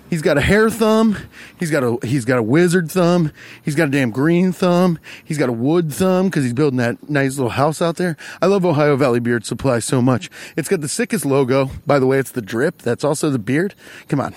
[0.09, 1.17] He's got a hair thumb.
[1.59, 3.31] He's got a he's got a wizard thumb.
[3.63, 4.99] He's got a damn green thumb.
[5.23, 8.15] He's got a wood thumb because he's building that nice little house out there.
[8.41, 10.29] I love Ohio Valley Beard Supply so much.
[10.55, 11.71] It's got the sickest logo.
[11.87, 12.79] By the way, it's the drip.
[12.79, 13.73] That's also the beard.
[14.07, 14.35] Come on.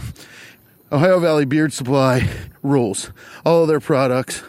[0.90, 2.28] Ohio Valley Beard Supply
[2.62, 3.10] rules.
[3.44, 4.42] All of their products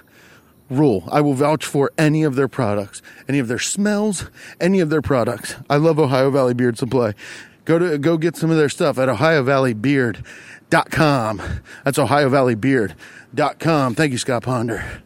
[0.70, 1.04] rule.
[1.12, 4.30] I will vouch for any of their products, any of their smells,
[4.62, 5.56] any of their products.
[5.70, 7.14] I love Ohio Valley Beard Supply.
[7.66, 10.24] Go to go get some of their stuff at Ohio Valley Beard
[10.70, 11.42] dot com.
[11.84, 12.96] That's Ohio Valley Beard
[13.34, 13.96] dot com.
[13.96, 15.02] Thank you, Scott Ponder.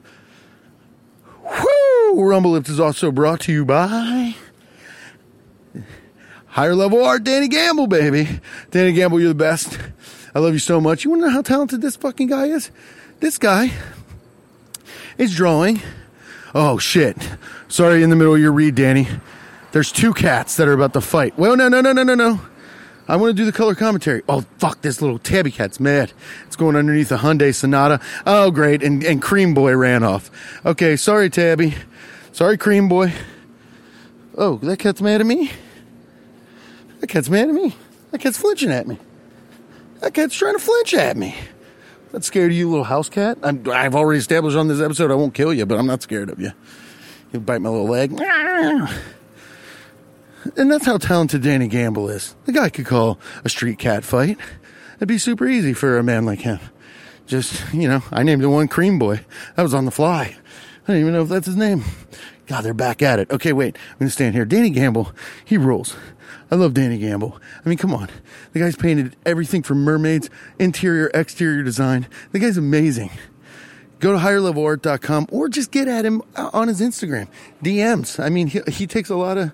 [1.44, 2.24] Woo!
[2.24, 4.36] Rumble Lips is also brought to you by
[6.48, 8.40] Higher Level Art, Danny Gamble, baby.
[8.72, 9.80] Danny Gamble, you're the best.
[10.36, 11.04] I love you so much.
[11.04, 12.72] You want to know how talented this fucking guy is?
[13.20, 13.72] This guy
[15.18, 15.82] is drawing.
[16.54, 17.18] Oh shit!
[17.68, 19.08] Sorry, in the middle of your read, Danny.
[19.72, 21.38] There's two cats that are about to fight.
[21.38, 22.40] Well, no, no, no, no, no, no.
[23.08, 24.22] I want to do the color commentary.
[24.30, 26.14] Oh, fuck, this little tabby cat's mad.
[26.48, 28.00] It's going underneath a Hyundai Sonata.
[28.26, 28.82] Oh, great.
[28.82, 30.32] And, and Cream Boy ran off.
[30.66, 31.76] Okay, sorry, Tabby.
[32.32, 33.14] Sorry, Cream Boy.
[34.38, 35.52] Oh, that cat's mad at me?
[37.02, 37.76] That cat's mad at me.
[38.12, 38.98] That cat's flinching at me.
[40.00, 41.36] That cat's trying to flinch at me.
[42.14, 43.38] Not scared of you, little house cat.
[43.44, 46.30] I'm, I've already established on this episode I won't kill you, but I'm not scared
[46.30, 46.52] of you.
[47.34, 48.12] You bite my little leg.
[50.58, 52.36] And that's how talented Danny Gamble is.
[52.46, 54.38] The guy could call a street cat fight.
[54.98, 56.60] It'd be super easy for a man like him.
[57.26, 59.22] Just, you know, I named the one Cream Boy.
[59.56, 60.36] That was on the fly.
[60.84, 61.84] I don't even know if that's his name.
[62.48, 63.32] God, they're back at it.
[63.32, 63.78] Okay, wait.
[63.92, 64.46] I'm going to stand here.
[64.46, 65.14] Danny Gamble,
[65.46, 65.96] he rules.
[66.52, 67.40] I love Danny Gamble.
[67.66, 68.10] I mean, come on.
[68.52, 70.30] The guy's painted everything from mermaids,
[70.60, 72.08] interior, exterior design.
[72.32, 73.12] The guy's amazing.
[74.00, 77.30] Go to higherlevelart.com or just get at him on his Instagram.
[77.64, 78.22] DMs.
[78.22, 79.54] I mean, he, he takes a lot of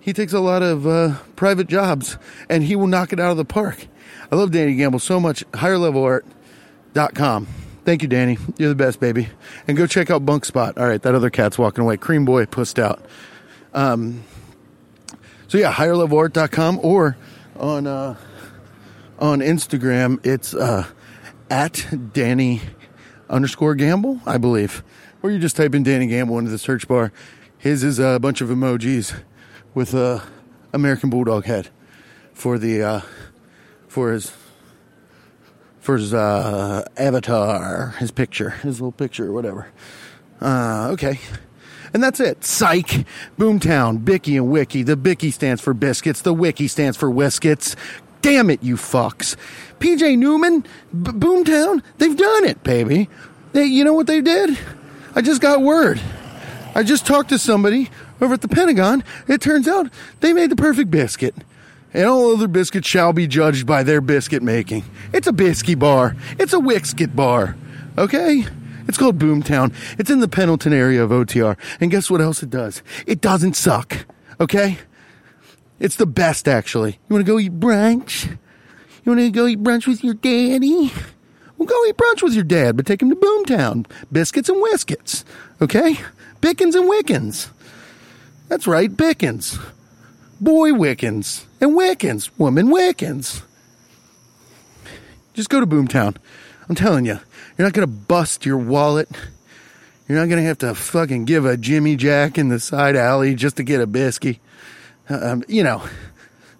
[0.00, 2.16] he takes a lot of uh, private jobs
[2.48, 3.86] and he will knock it out of the park.
[4.32, 5.44] I love Danny Gamble so much.
[5.52, 7.46] Higherlevelart.com.
[7.84, 8.38] Thank you, Danny.
[8.58, 9.28] You're the best, baby.
[9.66, 10.76] And go check out Bunk Spot.
[10.78, 11.96] All right, that other cat's walking away.
[11.96, 13.04] Cream Boy pussed out.
[13.74, 14.24] Um,
[15.48, 17.16] so yeah, higherlevelart.com or
[17.56, 18.16] on uh,
[19.18, 20.86] on Instagram, it's uh,
[21.50, 22.62] at Danny
[23.28, 24.82] underscore Gamble, I believe.
[25.22, 27.12] Or you just type in Danny Gamble into the search bar.
[27.58, 29.20] His is a bunch of emojis
[29.74, 30.22] with a
[30.72, 31.68] American Bulldog head
[32.32, 33.00] for the uh,
[33.88, 34.32] for his
[35.80, 39.68] for his uh, avatar, his picture, his little picture, or whatever.
[40.40, 41.18] Uh, okay.
[41.92, 42.44] And that's it.
[42.44, 43.04] Psych.
[43.36, 44.04] Boomtown.
[44.04, 44.82] Bicky and Wiki.
[44.82, 46.22] The Bicky stands for biscuits.
[46.22, 47.74] The Wiki stands for whiskets.
[48.22, 49.34] Damn it, you fucks.
[49.80, 53.08] PJ Newman, B- Boomtown, they've done it, baby.
[53.52, 54.58] They, you know what they did?
[55.14, 56.00] I just got word.
[56.74, 59.04] I just talked to somebody over at the Pentagon.
[59.28, 61.34] It turns out they made the perfect biscuit.
[61.92, 64.84] And all other biscuits shall be judged by their biscuit making.
[65.12, 66.14] It's a biscuit bar.
[66.38, 67.56] It's a Wixkit bar.
[67.98, 68.44] Okay?
[68.86, 69.74] It's called Boomtown.
[69.98, 71.56] It's in the Pendleton area of OTR.
[71.80, 72.82] And guess what else it does?
[73.06, 74.06] It doesn't suck.
[74.38, 74.78] Okay?
[75.80, 76.92] It's the best, actually.
[77.08, 78.26] You want to go eat brunch?
[79.04, 80.92] You want to go eat brunch with your daddy?
[81.56, 83.86] Well, go eat brunch with your dad, but take him to Boomtown.
[84.12, 85.24] Biscuits and whiskets.
[85.60, 85.98] Okay?
[86.40, 87.50] Bickens and Wickens.
[88.50, 89.64] That's right, Bickens.
[90.40, 91.46] Boy Wickens.
[91.60, 92.36] And Wickens.
[92.36, 93.44] Woman Wickens.
[95.34, 96.16] Just go to Boomtown.
[96.68, 97.20] I'm telling you,
[97.56, 99.08] you're not going to bust your wallet.
[100.08, 103.36] You're not going to have to fucking give a Jimmy Jack in the side alley
[103.36, 104.38] just to get a biscuit.
[105.08, 105.84] Um, you know,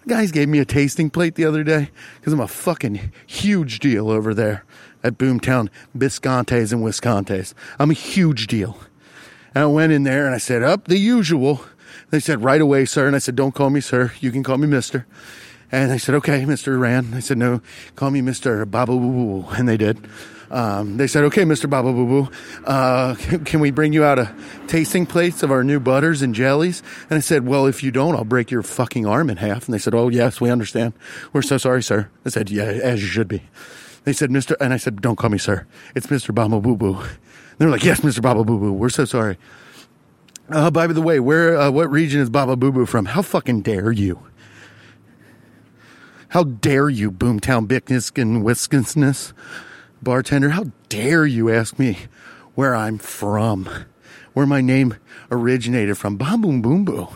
[0.07, 4.09] guys gave me a tasting plate the other day because I'm a fucking huge deal
[4.09, 4.63] over there
[5.03, 7.53] at Boomtown Biscontes and Wiscontes.
[7.79, 8.77] I'm a huge deal.
[9.53, 11.65] And I went in there and I said, up the usual.
[12.11, 13.07] They said, right away, sir.
[13.07, 14.13] And I said, don't call me sir.
[14.19, 15.07] You can call me mister.
[15.71, 16.79] And I said, okay, Mr.
[16.79, 17.15] Rand.
[17.15, 17.61] I said, no,
[17.95, 18.69] call me Mr.
[18.69, 19.49] Baba Boo Boo.
[19.51, 20.05] And they did.
[20.51, 21.69] Um, they said, okay, Mr.
[21.69, 22.31] Baba Boo Boo,
[22.65, 24.35] uh, can we bring you out a
[24.67, 26.83] tasting plates of our new butters and jellies?
[27.09, 29.65] And I said, well, if you don't, I'll break your fucking arm in half.
[29.65, 30.91] And they said, oh, yes, we understand.
[31.31, 32.09] We're so sorry, sir.
[32.25, 33.43] I said, yeah, as you should be.
[34.03, 34.57] They said, Mr.
[34.59, 35.65] And I said, don't call me sir.
[35.95, 36.35] It's Mr.
[36.35, 37.01] Baba Boo Boo.
[37.57, 38.21] They're like, yes, Mr.
[38.21, 38.73] Baba Boo Boo.
[38.73, 39.37] We're so sorry.
[40.51, 43.05] Uh, by the way, where, uh, what region is Baba Boo Boo from?
[43.05, 44.27] How fucking dare you?
[46.29, 49.13] How dare you, Boomtown Bickniskin Wisconsin
[50.01, 50.49] bartender?
[50.49, 51.99] How dare you ask me
[52.55, 53.69] where I'm from?
[54.33, 54.95] Where my name
[55.31, 56.17] originated from?
[56.17, 57.07] Bom Boom Boom Boo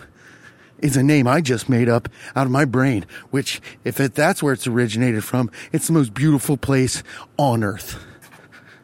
[0.79, 4.41] is a name I just made up out of my brain, which, if it, that's
[4.41, 7.03] where it's originated from, it's the most beautiful place
[7.37, 8.01] on earth.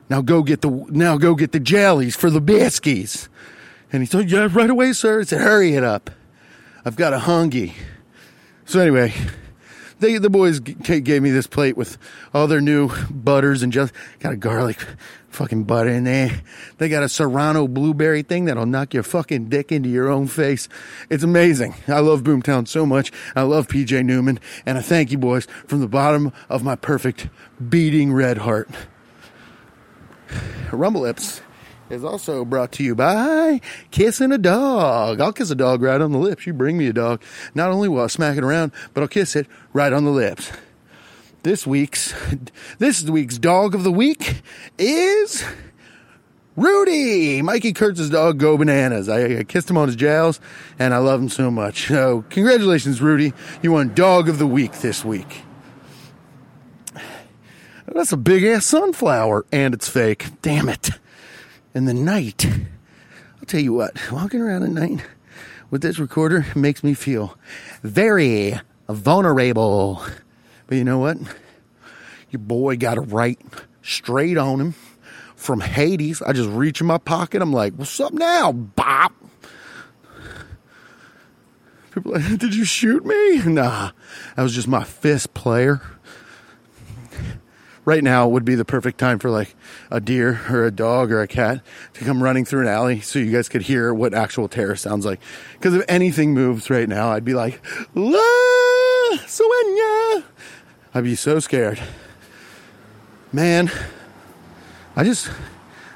[0.10, 3.30] Now go get the, now go get the jellies for the biskies.
[3.91, 5.21] And he said, yeah, right away, sir.
[5.21, 6.10] I said, hurry it up.
[6.86, 7.73] I've got a hungy.
[8.65, 9.13] So anyway,
[9.99, 11.97] they, the boys g- gave me this plate with
[12.34, 14.77] all their new butters and just got a garlic
[15.30, 16.41] fucking butter in there.
[16.77, 20.67] They got a Serrano blueberry thing that'll knock your fucking dick into your own face.
[21.10, 21.75] It's amazing.
[21.88, 23.12] I love Boomtown so much.
[23.36, 27.30] I love PJ Newman and I thank you boys from the bottom of my perfect
[27.69, 28.69] beating red heart.
[30.71, 31.41] Rumble Lips
[31.91, 33.60] is also brought to you by
[33.91, 35.19] kissing a dog.
[35.19, 36.47] I'll kiss a dog right on the lips.
[36.47, 37.21] You bring me a dog.
[37.54, 40.51] Not only will I smack it around, but I'll kiss it right on the lips.
[41.43, 42.13] This week's
[42.78, 44.41] this week's dog of the week
[44.78, 45.43] is
[46.55, 49.09] Rudy, Mikey Kurtz's dog, Go Bananas.
[49.09, 50.39] I, I kissed him on his jowls,
[50.78, 51.88] and I love him so much.
[51.88, 53.34] So, congratulations, Rudy.
[53.61, 55.43] You won Dog of the Week this week.
[57.88, 60.28] That's a big ass sunflower, and it's fake.
[60.41, 60.91] Damn it.
[61.74, 65.01] And the night, I'll tell you what, walking around at night
[65.69, 67.38] with this recorder makes me feel
[67.82, 68.59] very
[68.89, 70.03] vulnerable.
[70.67, 71.17] But you know what?
[72.30, 73.39] Your boy got a right
[73.82, 74.76] straight on him
[75.36, 76.22] from Hades.
[76.22, 77.41] I just reach in my pocket.
[77.41, 79.13] I'm like, what's up now, Bop?
[81.91, 83.41] People like, did you shoot me?
[83.43, 83.91] Nah,
[84.36, 85.82] that was just my fist player.
[87.84, 89.55] Right now would be the perfect time for like
[89.89, 91.61] a deer or a dog or a cat
[91.93, 95.03] to come running through an alley so you guys could hear what actual terror sounds
[95.03, 95.19] like.
[95.53, 97.59] Because if anything moves right now, I'd be like,
[97.95, 98.19] La
[99.25, 100.23] Sueña.
[100.93, 101.82] I'd be so scared.
[103.34, 103.71] Man,
[104.95, 105.32] I just,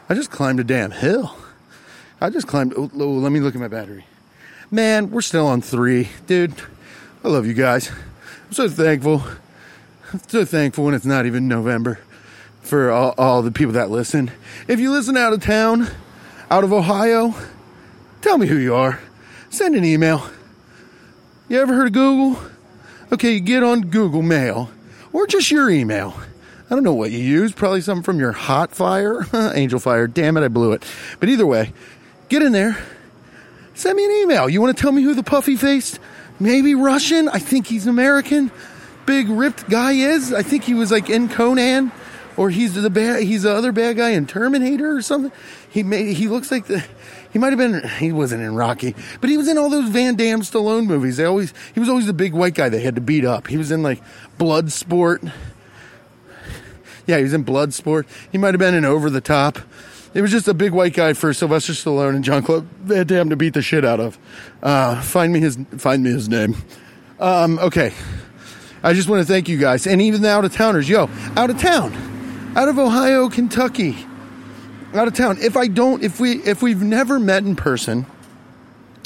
[0.10, 1.36] I just climbed a damn hill.
[2.20, 2.74] I just climbed.
[2.76, 4.08] Oh, oh, let me look at my battery.
[4.72, 6.56] Man, we're still on three, dude.
[7.24, 7.92] I love you guys.
[8.48, 9.24] I'm so thankful.
[10.28, 12.00] So thankful when it's not even November
[12.62, 14.32] for all, all the people that listen.
[14.68, 15.88] If you listen out of town,
[16.50, 17.36] out of Ohio,
[18.22, 19.00] tell me who you are.
[19.50, 20.30] Send an email.
[21.48, 22.42] You ever heard of Google?
[23.12, 24.70] Okay, you get on Google Mail
[25.14, 26.20] or just your email.
[26.70, 27.52] I don't know what you use.
[27.52, 30.08] Probably something from your hot fire, angel fire.
[30.08, 30.84] Damn it, I blew it.
[31.20, 31.74] But either way,
[32.30, 32.78] get in there.
[33.76, 34.50] Send me an email.
[34.50, 36.00] You want to tell me who the puffy faced,
[36.40, 37.30] maybe Russian?
[37.30, 38.52] I think he's American.
[39.06, 40.34] Big ripped guy is.
[40.34, 41.92] I think he was like in Conan,
[42.38, 43.24] or he's the bad.
[43.24, 45.32] He's the other bad guy in Terminator or something.
[45.70, 46.16] He made.
[46.16, 46.84] He looks like the.
[47.32, 47.88] He might have been.
[48.00, 51.18] He wasn't in Rocky, but he was in all those Van Damme Stallone movies.
[51.18, 51.54] They always.
[51.74, 53.48] He was always the big white guy they had to beat up.
[53.48, 54.02] He was in like
[54.40, 55.32] Bloodsport.
[57.08, 58.06] Yeah, he was in Bloodsport.
[58.32, 59.60] He might have been in Over the Top.
[60.16, 63.30] It was just a big white guy for Sylvester Stallone and John Claude Van Damme
[63.30, 64.18] to beat the shit out of.
[64.64, 66.56] Uh, find me his find me his name.
[67.20, 67.92] Um, okay,
[68.86, 70.88] I just want to thank you guys, and even the out of towners.
[70.88, 71.92] Yo, out of town,
[72.56, 73.98] out of Ohio, Kentucky,
[74.94, 75.40] out of town.
[75.42, 78.06] If I don't, if we if we've never met in person,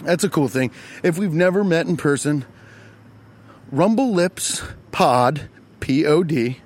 [0.03, 0.71] that's a cool thing.
[1.01, 2.43] If we've never met in person,
[3.71, 4.61] Rumble Lips
[4.91, 5.47] Pod
[5.79, 6.59] P O D.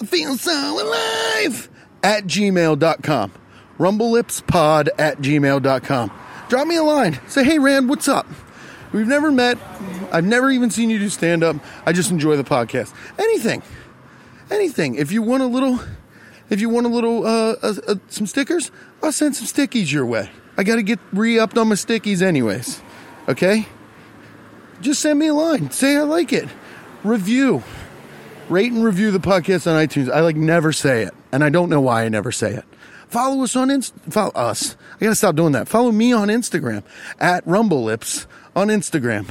[0.00, 1.68] I feel so alive
[2.02, 3.32] at gmail.com.
[3.76, 6.10] Rumble Lips Rumblelipspod at gmail.com.
[6.48, 7.20] Drop me a line.
[7.28, 8.26] Say, hey, Rand, what's up?
[8.92, 9.58] We've never met.
[10.10, 11.56] I've never even seen you do stand up.
[11.86, 12.92] I just enjoy the podcast.
[13.18, 13.62] Anything.
[14.50, 14.96] Anything.
[14.96, 15.80] If you want a little,
[16.50, 18.70] if you want a little, uh, uh, uh some stickers,
[19.02, 20.30] I'll send some stickies your way.
[20.56, 22.82] I got to get re upped on my stickies, anyways.
[23.28, 23.66] Okay?
[24.82, 25.70] Just send me a line.
[25.70, 26.48] Say I like it.
[27.02, 27.62] Review
[28.48, 30.10] rate and review the podcast on iTunes.
[30.12, 32.64] I like never say it, and I don't know why I never say it.
[33.08, 34.76] Follow us on Inst- follow us.
[34.96, 35.68] I gotta stop doing that.
[35.68, 36.82] Follow me on Instagram
[37.18, 39.30] at Rumble Lips on Instagram.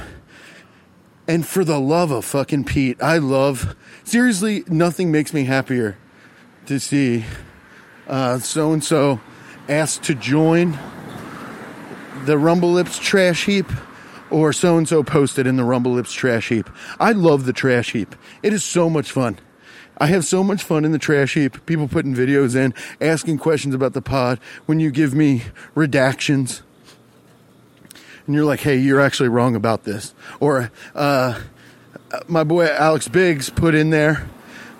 [1.28, 4.64] And for the love of fucking Pete, I love seriously.
[4.66, 5.96] Nothing makes me happier
[6.66, 7.24] to see
[8.08, 9.20] so and so
[9.68, 10.78] asked to join
[12.24, 13.66] the Rumble Lips trash heap
[14.30, 16.68] or so and so posted in the Rumble Lips trash heap.
[16.98, 18.16] I love the trash heap.
[18.42, 19.38] It is so much fun.
[19.98, 21.64] I have so much fun in the trash heap.
[21.66, 24.40] People putting videos in, asking questions about the pod.
[24.66, 25.44] When you give me
[25.76, 26.62] redactions,
[28.26, 31.40] and you're like, "Hey, you're actually wrong about this," or uh,
[32.26, 34.28] my boy Alex Biggs put in there.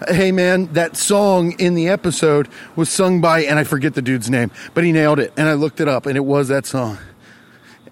[0.09, 4.29] Hey man, that song in the episode was sung by, and I forget the dude's
[4.29, 5.33] name, but he nailed it.
[5.37, 6.99] And I looked it up, and it was that song.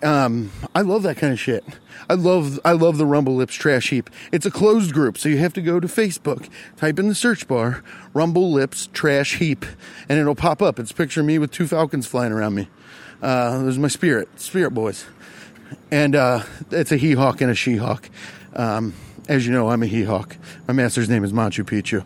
[0.03, 1.62] Um, I love that kind of shit.
[2.09, 4.11] I love I love the Rumble Lips Trash Heap.
[4.32, 7.46] It's a closed group, so you have to go to Facebook, type in the search
[7.46, 9.64] bar Rumble Lips Trash Heap,
[10.09, 10.80] and it'll pop up.
[10.80, 12.68] It's a picture of me with two falcons flying around me.
[13.22, 15.05] Uh, there's my spirit, spirit boys,
[15.90, 18.08] and uh, it's a he hawk and a she hawk.
[18.54, 18.94] Um,
[19.28, 20.36] as you know, I'm a he hawk.
[20.66, 22.04] My master's name is Machu Picchu.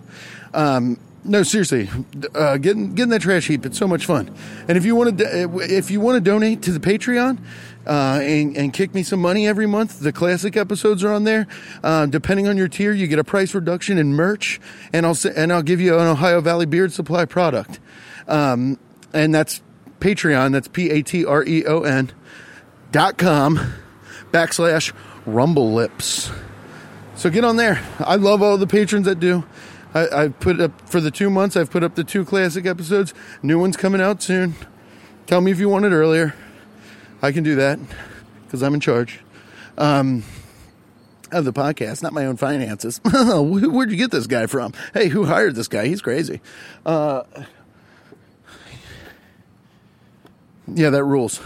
[0.53, 1.89] Um, no, seriously,
[2.35, 3.65] uh, getting getting that trash heap.
[3.65, 4.35] It's so much fun.
[4.69, 7.39] And if you want to, if you want to donate to the Patreon
[7.87, 11.47] uh, and, and kick me some money every month, the classic episodes are on there.
[11.83, 14.61] Uh, depending on your tier, you get a price reduction in merch,
[14.93, 17.81] and I'll and I'll give you an Ohio Valley Beard Supply product.
[18.29, 18.79] Um,
[19.15, 19.63] and that's
[20.01, 20.53] Patreon.
[20.53, 22.13] That's P A T R E O N
[23.19, 23.59] com
[24.31, 24.93] backslash
[25.27, 26.31] Rumble Lips.
[27.17, 27.85] So get on there.
[27.99, 29.45] I love all the patrons that do.
[29.95, 31.57] I, I put up for the two months.
[31.57, 33.13] I've put up the two classic episodes.
[33.43, 34.55] New one's coming out soon.
[35.27, 36.35] Tell me if you want it earlier.
[37.21, 37.81] I can do that
[38.45, 39.21] because I'm in charge
[39.77, 40.23] um,
[41.33, 42.99] of the podcast, not my own finances.
[43.05, 44.73] Where'd you get this guy from?
[44.93, 45.87] Hey, who hired this guy?
[45.87, 46.41] He's crazy.
[46.87, 47.23] Uh,
[50.69, 51.41] yeah, that rules.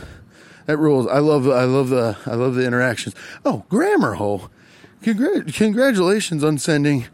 [0.69, 1.07] That rules.
[1.07, 1.49] I love.
[1.49, 2.15] I love the.
[2.27, 3.15] I love the interactions.
[3.43, 4.51] Oh, grammar hole.
[5.03, 7.07] Congra- congratulations on sending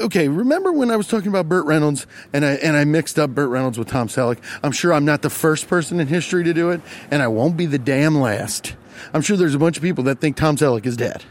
[0.00, 3.30] okay, remember when I was talking about Burt Reynolds and I and I mixed up
[3.30, 4.38] Burt Reynolds with Tom Selleck?
[4.62, 7.58] I'm sure I'm not the first person in history to do it, and I won't
[7.58, 8.74] be the damn last.
[9.12, 11.24] I'm sure there's a bunch of people that think Tom Selleck is dead.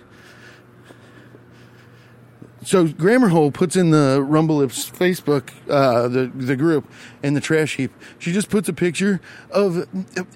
[2.63, 6.89] So Grammar Hole puts in the Rumble Lips Facebook, uh, the the group,
[7.23, 7.91] in the trash heap.
[8.19, 9.87] She just puts a picture of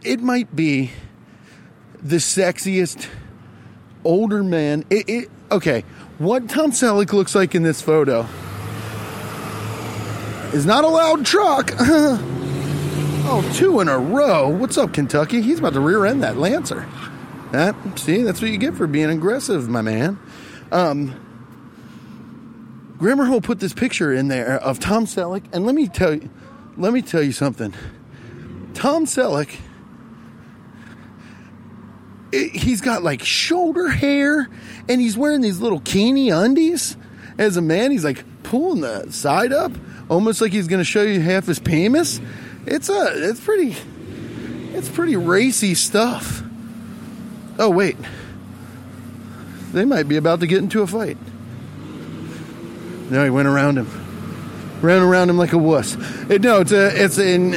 [0.03, 0.21] it.
[0.21, 0.91] Might be
[2.01, 3.07] the sexiest
[4.03, 4.85] older man.
[4.89, 5.83] It, it okay.
[6.17, 8.25] What Tom Selleck looks like in this photo
[10.51, 11.73] is not a loud truck.
[13.27, 14.49] oh, two in a row.
[14.49, 15.41] What's up, Kentucky?
[15.41, 16.87] He's about to rear end that Lancer.
[17.51, 20.17] That see, that's what you get for being aggressive, my man.
[20.71, 21.24] Um,
[23.05, 26.27] Grammar Hole put this picture in there of Tom Selleck, and let me tell you,
[26.75, 27.71] let me tell you something.
[28.73, 29.59] Tom Selleck,
[32.31, 34.49] it, he's got like shoulder hair,
[34.89, 36.97] and he's wearing these little Keeney undies.
[37.37, 39.71] As a man, he's like pulling the side up,
[40.09, 42.19] almost like he's going to show you half his penis.
[42.65, 43.75] It's a, it's pretty,
[44.73, 46.41] it's pretty racy stuff.
[47.59, 47.97] Oh wait,
[49.73, 51.19] they might be about to get into a fight.
[53.09, 54.81] No, he went around him.
[54.81, 55.95] Ran around him like a wuss.
[56.29, 57.51] It, no, it's a, it's in.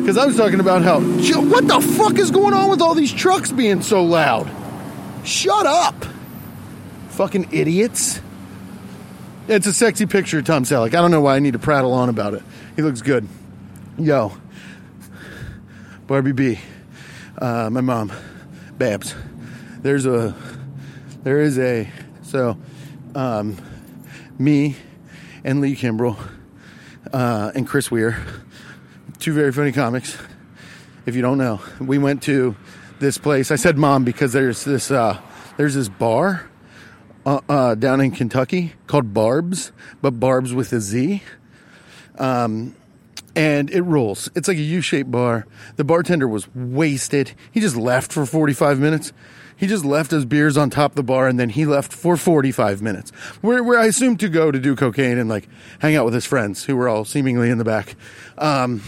[0.00, 1.00] Because I was talking about how.
[1.00, 4.50] What the fuck is going on with all these trucks being so loud?
[5.24, 6.04] Shut up!
[7.10, 8.20] Fucking idiots.
[9.48, 10.88] It's a sexy picture of Tom Selleck.
[10.88, 12.42] I don't know why I need to prattle on about it.
[12.76, 13.26] He looks good.
[13.98, 14.32] Yo.
[16.06, 16.60] Barbie B.
[17.36, 18.12] Uh, my mom.
[18.76, 19.14] Babs.
[19.80, 20.34] There's a.
[21.22, 21.90] There is a.
[22.22, 22.56] So.
[23.14, 23.56] Um,
[24.38, 24.76] me
[25.44, 26.16] and Lee Kimbrell
[27.12, 28.24] uh, and Chris Weir,
[29.18, 30.16] two very funny comics.
[31.06, 32.54] If you don't know, we went to
[33.00, 33.50] this place.
[33.50, 35.20] I said mom because there's this uh,
[35.56, 36.48] there's this bar
[37.26, 41.22] uh, uh down in Kentucky called Barb's, but Barb's with a Z.
[42.18, 42.74] Um,
[43.36, 44.28] and it rules.
[44.34, 45.46] It's like a U-shaped bar.
[45.76, 47.34] The bartender was wasted.
[47.52, 49.12] He just left for 45 minutes.
[49.58, 52.16] He just left his beers on top of the bar and then he left for
[52.16, 53.10] 45 minutes.
[53.40, 55.48] Where, where I assume to go to do cocaine and like
[55.80, 57.96] hang out with his friends who were all seemingly in the back.
[58.38, 58.82] Um,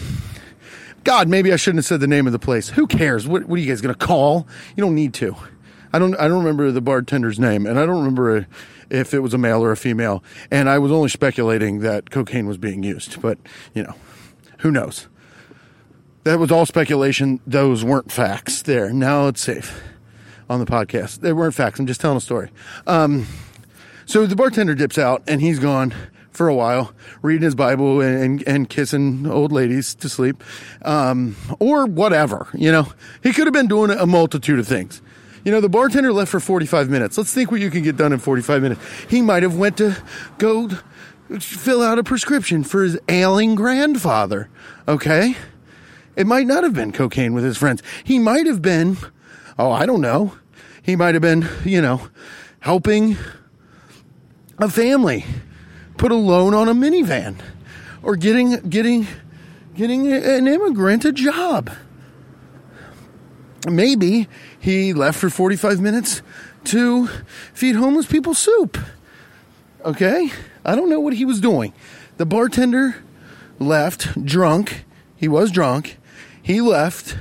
[1.03, 2.69] God, maybe I shouldn't have said the name of the place.
[2.69, 3.27] Who cares?
[3.27, 4.47] What, what are you guys going to call?
[4.77, 5.35] You don't need to.
[5.91, 8.47] I don't, I don't remember the bartender's name and I don't remember
[8.89, 10.23] if it was a male or a female.
[10.49, 13.37] And I was only speculating that cocaine was being used, but
[13.73, 13.95] you know,
[14.59, 15.09] who knows?
[16.23, 17.41] That was all speculation.
[17.45, 18.93] Those weren't facts there.
[18.93, 19.81] Now it's safe
[20.51, 21.21] on the podcast.
[21.21, 21.79] They weren't facts.
[21.79, 22.51] I'm just telling a story.
[22.85, 23.25] Um,
[24.05, 25.93] so the bartender dips out and he's gone
[26.31, 30.43] for a while, reading his Bible and, and, and kissing old ladies to sleep,
[30.83, 32.47] um, or whatever.
[32.53, 32.87] You know,
[33.23, 35.01] he could have been doing a multitude of things.
[35.45, 37.17] You know, the bartender left for 45 minutes.
[37.17, 38.81] Let's think what you can get done in 45 minutes.
[39.09, 39.97] He might have went to
[40.37, 40.69] go
[41.39, 44.49] fill out a prescription for his ailing grandfather.
[44.87, 45.35] Okay?
[46.15, 47.81] It might not have been cocaine with his friends.
[48.03, 48.97] He might have been,
[49.61, 50.33] oh, I don't know,
[50.81, 52.01] he might have been, you know,
[52.61, 53.15] helping
[54.57, 55.23] a family
[55.97, 57.35] put a loan on a minivan
[58.01, 59.05] or getting getting
[59.75, 61.69] getting an immigrant a job.
[63.69, 64.27] Maybe
[64.59, 66.23] he left for 45 minutes
[66.65, 67.07] to
[67.53, 68.79] feed homeless people soup.
[69.85, 70.31] Okay?
[70.65, 71.73] I don't know what he was doing.
[72.17, 72.95] The bartender
[73.59, 74.85] left drunk.
[75.15, 75.99] He was drunk.
[76.41, 77.17] He left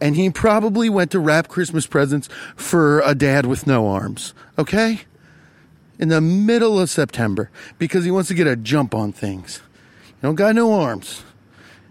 [0.00, 4.34] and he probably went to wrap Christmas presents for a dad with no arms.
[4.58, 5.02] Okay?
[5.98, 9.60] In the middle of September because he wants to get a jump on things.
[10.06, 11.22] You don't got no arms.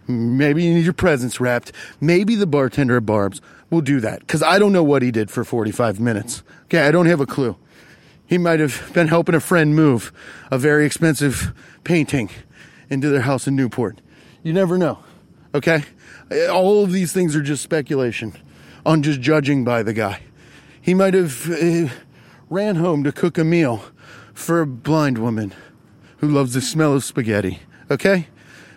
[0.07, 1.71] Maybe you need your presents wrapped.
[2.01, 5.29] Maybe the bartender at Barb's will do that because I don't know what he did
[5.29, 6.41] for 45 minutes.
[6.65, 7.55] Okay, I don't have a clue.
[8.25, 10.11] He might have been helping a friend move
[10.51, 11.53] a very expensive
[11.83, 12.29] painting
[12.89, 14.01] into their house in Newport.
[14.43, 14.99] You never know.
[15.53, 15.83] Okay?
[16.31, 18.33] All of these things are just speculation
[18.85, 20.21] on just judging by the guy.
[20.81, 21.89] He might have uh,
[22.49, 23.83] ran home to cook a meal
[24.33, 25.53] for a blind woman
[26.17, 27.59] who loves the smell of spaghetti.
[27.91, 28.27] Okay?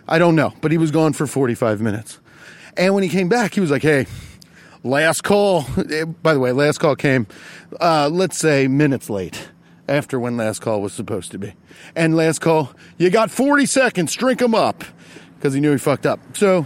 [0.07, 2.19] I don't know, but he was gone for 45 minutes.
[2.75, 4.07] And when he came back, he was like, hey,
[4.83, 5.65] last call.
[6.21, 7.27] By the way, last call came,
[7.79, 9.49] uh, let's say, minutes late
[9.87, 11.53] after when last call was supposed to be.
[11.95, 14.83] And last call, you got 40 seconds, drink them up.
[15.35, 16.19] Because he knew he fucked up.
[16.37, 16.65] So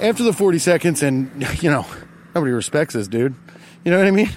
[0.00, 1.30] after the 40 seconds, and,
[1.62, 1.86] you know,
[2.34, 3.34] nobody respects this dude.
[3.84, 4.30] You know what I mean?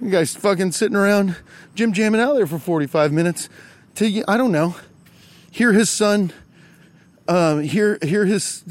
[0.00, 1.36] You guys fucking sitting around
[1.74, 3.48] Jim jamming out there for 45 minutes
[3.96, 4.76] to, I don't know,
[5.50, 6.32] hear his son,
[7.28, 8.64] uh, hear, hear his,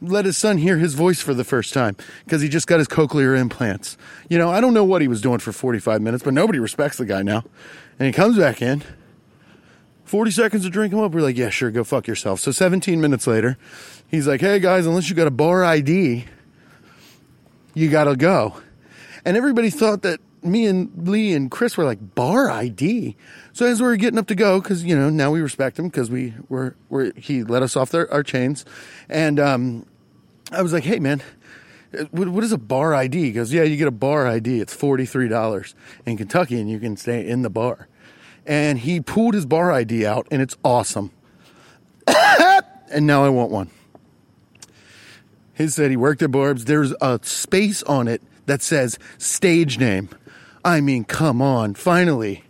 [0.00, 2.86] let his son hear his voice for the first time because he just got his
[2.86, 3.96] cochlear implants.
[4.28, 6.98] You know, I don't know what he was doing for 45 minutes, but nobody respects
[6.98, 7.44] the guy now.
[7.98, 8.82] And he comes back in.
[10.04, 11.12] 40 seconds to drink him up.
[11.12, 12.40] We're like, yeah, sure, go fuck yourself.
[12.40, 13.56] So 17 minutes later,
[14.14, 16.24] He's like, hey guys, unless you got a bar ID,
[17.74, 18.60] you got to go.
[19.24, 23.16] And everybody thought that me and Lee and Chris were like bar ID.
[23.52, 25.88] So as we were getting up to go, because you know now we respect him
[25.88, 28.64] because we were, were he let us off their, our chains,
[29.08, 29.86] and um,
[30.52, 31.20] I was like, hey man,
[32.12, 33.20] what, is a bar ID?
[33.20, 34.60] He goes, yeah, you get a bar ID.
[34.60, 35.74] It's forty three dollars
[36.06, 37.88] in Kentucky, and you can stay in the bar.
[38.46, 41.10] And he pulled his bar ID out, and it's awesome.
[42.06, 43.70] and now I want one.
[45.54, 46.64] He said he worked at Barb's.
[46.64, 50.08] There's a space on it that says stage name.
[50.64, 52.44] I mean, come on, finally.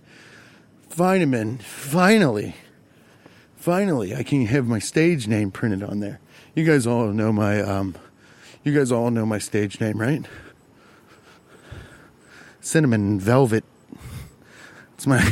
[0.90, 2.54] Vitamin, finally.
[3.56, 6.20] Finally, I can have my stage name printed on there.
[6.54, 7.96] You guys all know my um
[8.62, 10.24] you guys all know my stage name, right?
[12.60, 13.64] Cinnamon Velvet.
[14.94, 15.30] It's my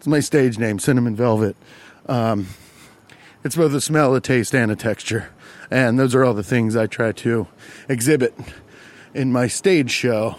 [0.00, 1.54] it's my stage name, Cinnamon Velvet.
[2.06, 2.46] Um,
[3.44, 5.28] it's both a smell, a taste, and a texture.
[5.70, 7.46] And those are all the things I try to
[7.86, 8.32] exhibit
[9.12, 10.36] in my stage show.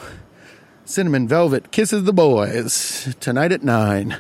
[0.84, 4.18] Cinnamon Velvet kisses the boys tonight at nine.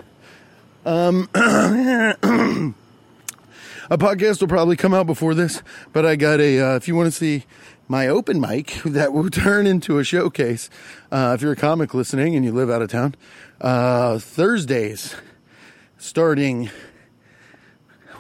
[0.85, 2.75] Um, a
[3.97, 6.59] podcast will probably come out before this, but I got a.
[6.59, 7.45] Uh, if you want to see
[7.87, 10.69] my open mic, that will turn into a showcase.
[11.11, 13.15] Uh, if you're a comic listening and you live out of town,
[13.59, 15.15] uh, Thursdays,
[16.01, 16.69] starting.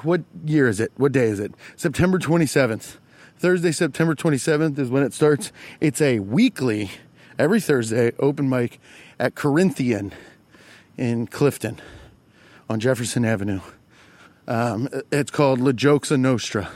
[0.03, 0.91] What year is it?
[0.97, 1.53] What day is it?
[1.75, 2.97] September 27th.
[3.37, 5.51] Thursday, September 27th is when it starts.
[5.79, 6.91] It's a weekly,
[7.39, 8.79] every Thursday, open mic
[9.19, 10.13] at Corinthian
[10.95, 11.81] in Clifton
[12.69, 13.61] on Jefferson Avenue.
[14.47, 16.69] Um, it's called La Joxa Nostra.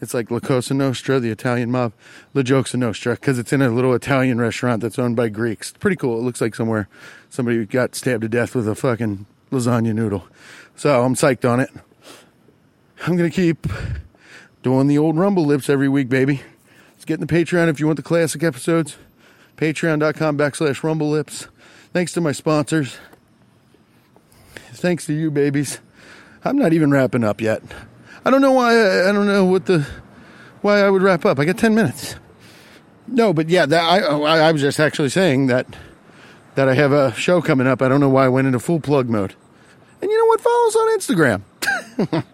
[0.00, 1.94] It's like La Cosa Nostra, the Italian mob.
[2.34, 5.72] La Joxa Nostra, because it's in a little Italian restaurant that's owned by Greeks.
[5.80, 6.18] Pretty cool.
[6.18, 6.86] It looks like somewhere
[7.30, 10.26] somebody got stabbed to death with a fucking lasagna noodle.
[10.76, 11.70] So I'm psyched on it.
[13.06, 13.66] I'm going to keep
[14.62, 16.42] doing the old Rumble Lips every week, baby.
[16.92, 18.96] Let's get in the Patreon if you want the classic episodes.
[19.56, 21.48] Patreon.com backslash Rumble Lips.
[21.92, 22.98] Thanks to my sponsors.
[24.72, 25.80] Thanks to you, babies.
[26.44, 27.62] I'm not even wrapping up yet.
[28.24, 29.08] I don't know why.
[29.08, 29.86] I don't know what the
[30.60, 31.38] why I would wrap up.
[31.38, 32.16] I got ten minutes.
[33.06, 35.66] No, but yeah, that, I I was just actually saying that
[36.58, 37.80] that I have a show coming up.
[37.82, 39.36] I don't know why I went into full plug mode.
[40.02, 40.40] And you know what?
[40.40, 42.24] Follow us on Instagram.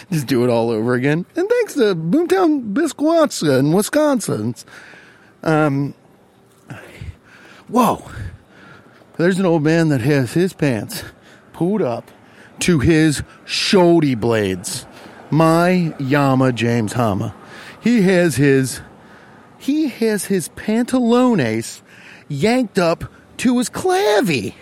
[0.10, 1.26] just do it all over again.
[1.36, 4.54] And thanks to Boomtown Biscuits in Wisconsin.
[5.42, 5.92] Um,
[7.68, 8.10] whoa.
[9.18, 11.04] There's an old man that has his pants
[11.52, 12.10] pulled up
[12.60, 14.86] to his shoulder blades.
[15.28, 17.34] My Yama James Hama.
[17.82, 18.80] He has his
[19.58, 21.82] he has his pantalones
[22.26, 23.04] yanked up
[23.40, 24.54] to his clavy.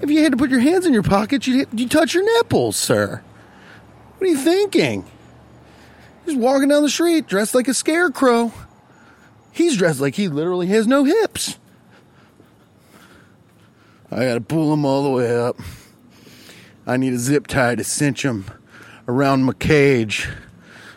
[0.00, 2.76] If you had to put your hands in your pockets, you'd, you touch your nipples,
[2.76, 3.22] sir.
[4.16, 5.04] What are you thinking?
[6.24, 8.52] He's walking down the street dressed like a scarecrow.
[9.52, 11.58] He's dressed like he literally has no hips.
[14.10, 15.58] I gotta pull him all the way up.
[16.86, 18.46] I need a zip tie to cinch him
[19.06, 20.28] around my cage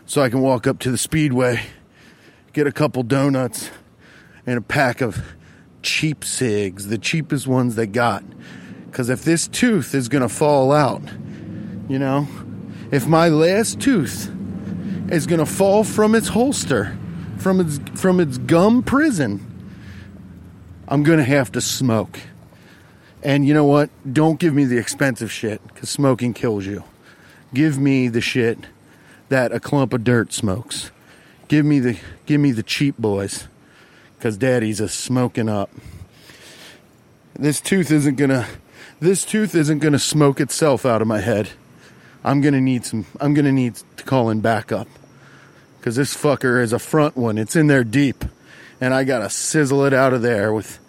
[0.06, 1.64] so I can walk up to the speedway,
[2.54, 3.70] get a couple donuts,
[4.48, 5.22] and a pack of
[5.84, 8.24] cheap cigs, the cheapest ones they got.
[8.86, 11.04] Because if this tooth is gonna fall out,
[11.90, 12.28] you know,
[12.90, 14.32] if my last tooth
[15.12, 16.98] is gonna fall from its holster,
[17.38, 19.46] from its from its gum prison,
[20.88, 22.20] I'm gonna have to smoke.
[23.22, 23.90] And you know what?
[24.12, 26.86] Don't give me the expensive shit because smoking kills you.
[27.54, 28.60] Give me the shit
[29.28, 30.92] that a clump of dirt smokes.
[31.50, 33.50] Give me the give me the cheap boys
[34.18, 35.70] because daddy's a smoking up.
[37.36, 38.48] This tooth isn't gonna
[39.00, 41.50] this tooth isn't gonna smoke itself out of my head.
[42.24, 44.88] I'm gonna need some I'm gonna need to call in backup.
[45.82, 47.38] Cause this fucker is a front one.
[47.38, 48.26] It's in there deep.
[48.82, 50.80] And I gotta sizzle it out of there with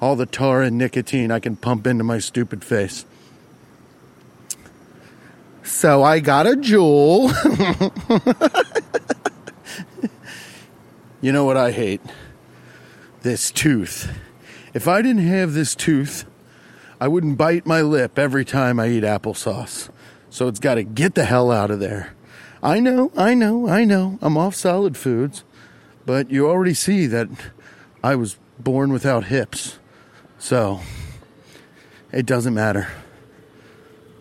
[0.00, 3.06] all the tar and nicotine I can pump into my stupid face.
[5.62, 7.30] So I got a jewel.
[11.22, 12.02] you know what I hate?
[13.24, 14.14] This tooth.
[14.74, 16.26] If I didn't have this tooth,
[17.00, 19.88] I wouldn't bite my lip every time I eat applesauce.
[20.28, 22.12] So it's got to get the hell out of there.
[22.62, 24.18] I know, I know, I know.
[24.20, 25.42] I'm off solid foods,
[26.04, 27.30] but you already see that
[28.02, 29.78] I was born without hips.
[30.38, 30.80] So
[32.12, 32.88] it doesn't matter.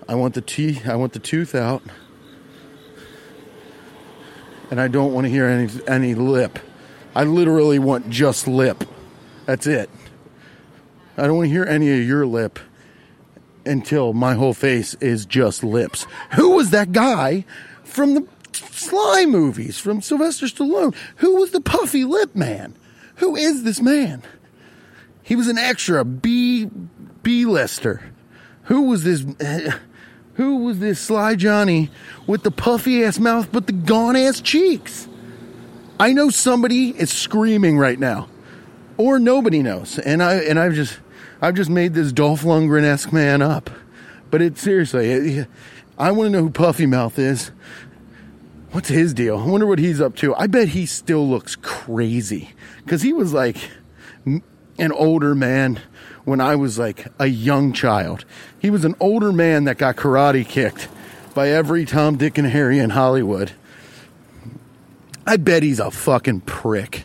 [0.07, 0.87] I want the teeth.
[0.87, 1.83] I want the tooth out,
[4.71, 6.57] and I don't want to hear any any lip.
[7.13, 8.85] I literally want just lip.
[9.45, 9.89] That's it.
[11.17, 12.59] I don't want to hear any of your lip
[13.65, 16.05] until my whole face is just lips.
[16.31, 17.45] Who was that guy
[17.83, 20.95] from the Sly movies from Sylvester Stallone?
[21.17, 22.75] Who was the puffy lip man?
[23.17, 24.23] Who is this man?
[25.21, 26.69] He was an extra B
[27.21, 28.11] B lister.
[28.63, 29.25] Who was this?
[30.35, 31.91] Who was this Sly Johnny
[32.25, 35.07] with the puffy ass mouth but the gone ass cheeks?
[35.99, 38.27] I know somebody is screaming right now,
[38.97, 40.99] or nobody knows, and I and I've just
[41.41, 43.69] I've just made this Dolph Lundgren esque man up.
[44.31, 45.45] But it seriously,
[45.97, 47.51] I want to know who Puffy Mouth is.
[48.71, 49.37] What's his deal?
[49.37, 50.33] I wonder what he's up to.
[50.35, 52.49] I bet he still looks crazy
[52.83, 53.57] because he was like
[54.25, 55.79] an older man
[56.25, 58.25] when I was like a young child.
[58.59, 60.87] He was an older man that got karate kicked
[61.35, 63.51] by every Tom, Dick, and Harry in Hollywood.
[65.25, 67.03] I bet he's a fucking prick.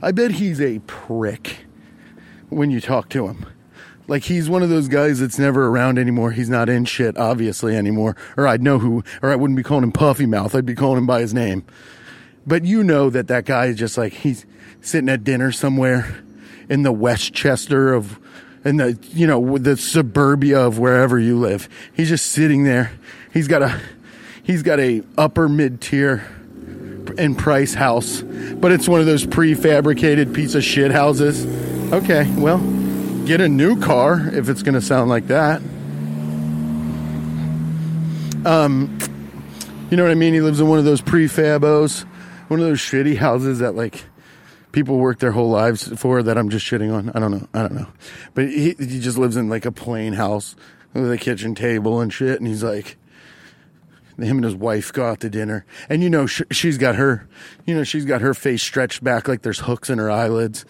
[0.00, 1.66] I bet he's a prick
[2.48, 3.46] when you talk to him.
[4.06, 6.30] Like he's one of those guys that's never around anymore.
[6.30, 8.16] He's not in shit, obviously, anymore.
[8.36, 10.54] Or I'd know who, or I wouldn't be calling him Puffy Mouth.
[10.54, 11.64] I'd be calling him by his name.
[12.46, 14.46] But you know that that guy is just like, he's
[14.80, 16.22] sitting at dinner somewhere
[16.70, 18.18] in the Westchester of,
[18.64, 21.68] in the, you know, the suburbia of wherever you live.
[21.92, 22.92] He's just sitting there.
[23.34, 23.78] He's got a,
[24.42, 26.26] he's got a upper mid tier
[27.10, 31.46] in price house, but it's one of those prefabricated piece of shit houses.
[31.92, 32.58] Okay, well,
[33.24, 35.60] get a new car if it's going to sound like that.
[38.46, 38.98] Um,
[39.90, 40.34] you know what I mean?
[40.34, 42.04] He lives in one of those prefabos,
[42.48, 44.04] one of those shitty houses that like
[44.72, 47.10] people work their whole lives for that I'm just shitting on.
[47.10, 47.48] I don't know.
[47.54, 47.88] I don't know.
[48.34, 50.56] But he, he just lives in like a plain house
[50.94, 52.38] with a kitchen table and shit.
[52.38, 52.96] And he's like,
[54.26, 55.64] him and his wife go out to dinner.
[55.88, 57.28] And you know, sh- she's got her,
[57.66, 60.64] you know, she's got her face stretched back like there's hooks in her eyelids.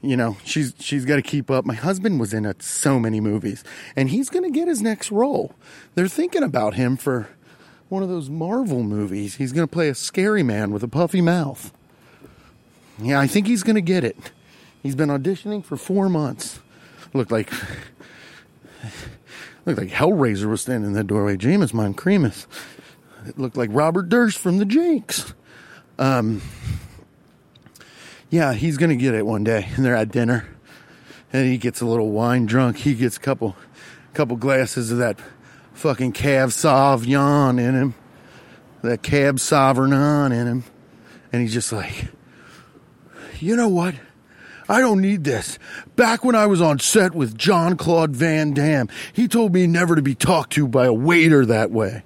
[0.00, 1.64] You know, she's, she's got to keep up.
[1.64, 3.62] My husband was in a, so many movies
[3.94, 5.54] and he's going to get his next role.
[5.94, 7.28] They're thinking about him for
[7.88, 9.36] one of those Marvel movies.
[9.36, 11.72] He's going to play a scary man with a puffy mouth.
[12.98, 14.32] Yeah, I think he's going to get it.
[14.82, 16.60] He's been auditioning for four months.
[17.14, 17.52] Looked like
[19.66, 21.36] looked like Hellraiser was standing in the doorway.
[21.36, 22.46] Mine, Creamus.
[23.26, 25.34] It looked like Robert Durst from the Jinx.
[25.98, 26.42] Um,
[28.30, 29.68] yeah, he's going to get it one day.
[29.76, 30.46] And they're at dinner,
[31.32, 32.78] and he gets a little wine drunk.
[32.78, 33.56] He gets a couple,
[34.14, 35.18] couple glasses of that
[35.74, 37.94] fucking Cab Sauvignon in him,
[38.82, 40.64] that Cab Sauvignon in him,
[41.32, 42.08] and he's just like
[43.42, 43.96] you know what?
[44.68, 45.58] I don't need this.
[45.96, 49.96] Back when I was on set with John Claude Van Damme, he told me never
[49.96, 52.04] to be talked to by a waiter that way.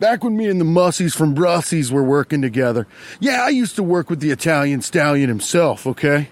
[0.00, 2.86] Back when me and the Mussies from Brussies were working together.
[3.20, 6.30] Yeah, I used to work with the Italian stallion himself, okay?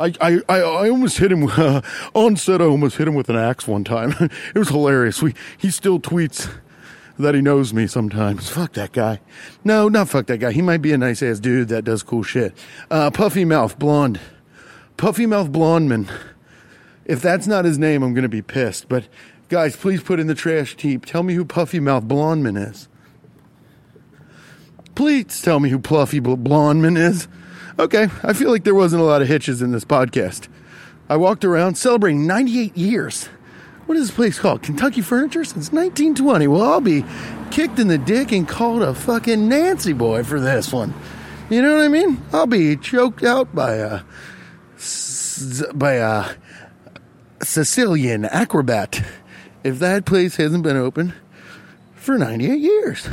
[0.00, 1.80] I, I, I, almost hit him, uh,
[2.14, 4.14] on set I almost hit him with an axe one time.
[4.20, 5.22] it was hilarious.
[5.22, 6.52] We, he still tweets
[7.20, 8.48] that he knows me sometimes.
[8.48, 9.20] Fuck that guy.
[9.62, 10.50] No, not fuck that guy.
[10.50, 12.52] He might be a nice ass dude that does cool shit.
[12.90, 14.20] Uh, Puffy Mouth Blonde.
[14.96, 16.10] Puffy Mouth Blondeman.
[17.04, 18.88] If that's not his name, I'm going to be pissed.
[18.88, 19.06] But
[19.48, 21.06] guys, please put in the trash heap.
[21.06, 22.88] Tell me who Puffy Mouth Blondman is.
[24.94, 27.28] Please tell me who Puffy Blondman is.
[27.78, 30.48] Okay, I feel like there wasn't a lot of hitches in this podcast.
[31.08, 33.28] I walked around celebrating 98 years
[33.88, 34.62] what is this place called?
[34.62, 36.46] Kentucky Furniture since 1920.
[36.46, 37.06] Well, I'll be
[37.50, 40.92] kicked in the dick and called a fucking Nancy boy for this one.
[41.48, 42.22] You know what I mean?
[42.30, 44.02] I'll be choked out by a
[45.72, 46.34] by a
[47.42, 49.02] Sicilian acrobat
[49.64, 51.14] if that place hasn't been open
[51.94, 53.08] for 98 years.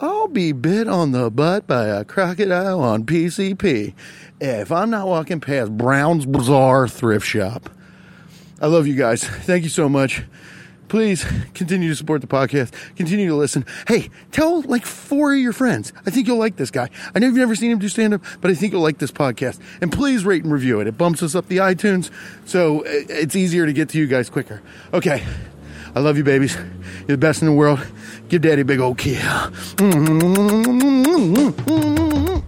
[0.00, 3.94] I'll be bit on the butt by a crocodile on PCP
[4.40, 7.68] if I'm not walking past Brown's Bazaar thrift shop.
[8.60, 9.24] I love you guys.
[9.24, 10.22] Thank you so much.
[10.88, 11.24] Please
[11.54, 12.72] continue to support the podcast.
[12.96, 13.64] Continue to listen.
[13.86, 15.92] Hey, tell like four of your friends.
[16.06, 16.88] I think you'll like this guy.
[17.14, 19.12] I know you've never seen him do stand up, but I think you'll like this
[19.12, 19.60] podcast.
[19.80, 20.86] And please rate and review it.
[20.86, 22.10] It bumps us up the iTunes,
[22.46, 24.62] so it's easier to get to you guys quicker.
[24.92, 25.24] Okay.
[25.94, 26.54] I love you, babies.
[26.54, 27.84] You're the best in the world.
[28.28, 29.74] Give daddy a big old kiss.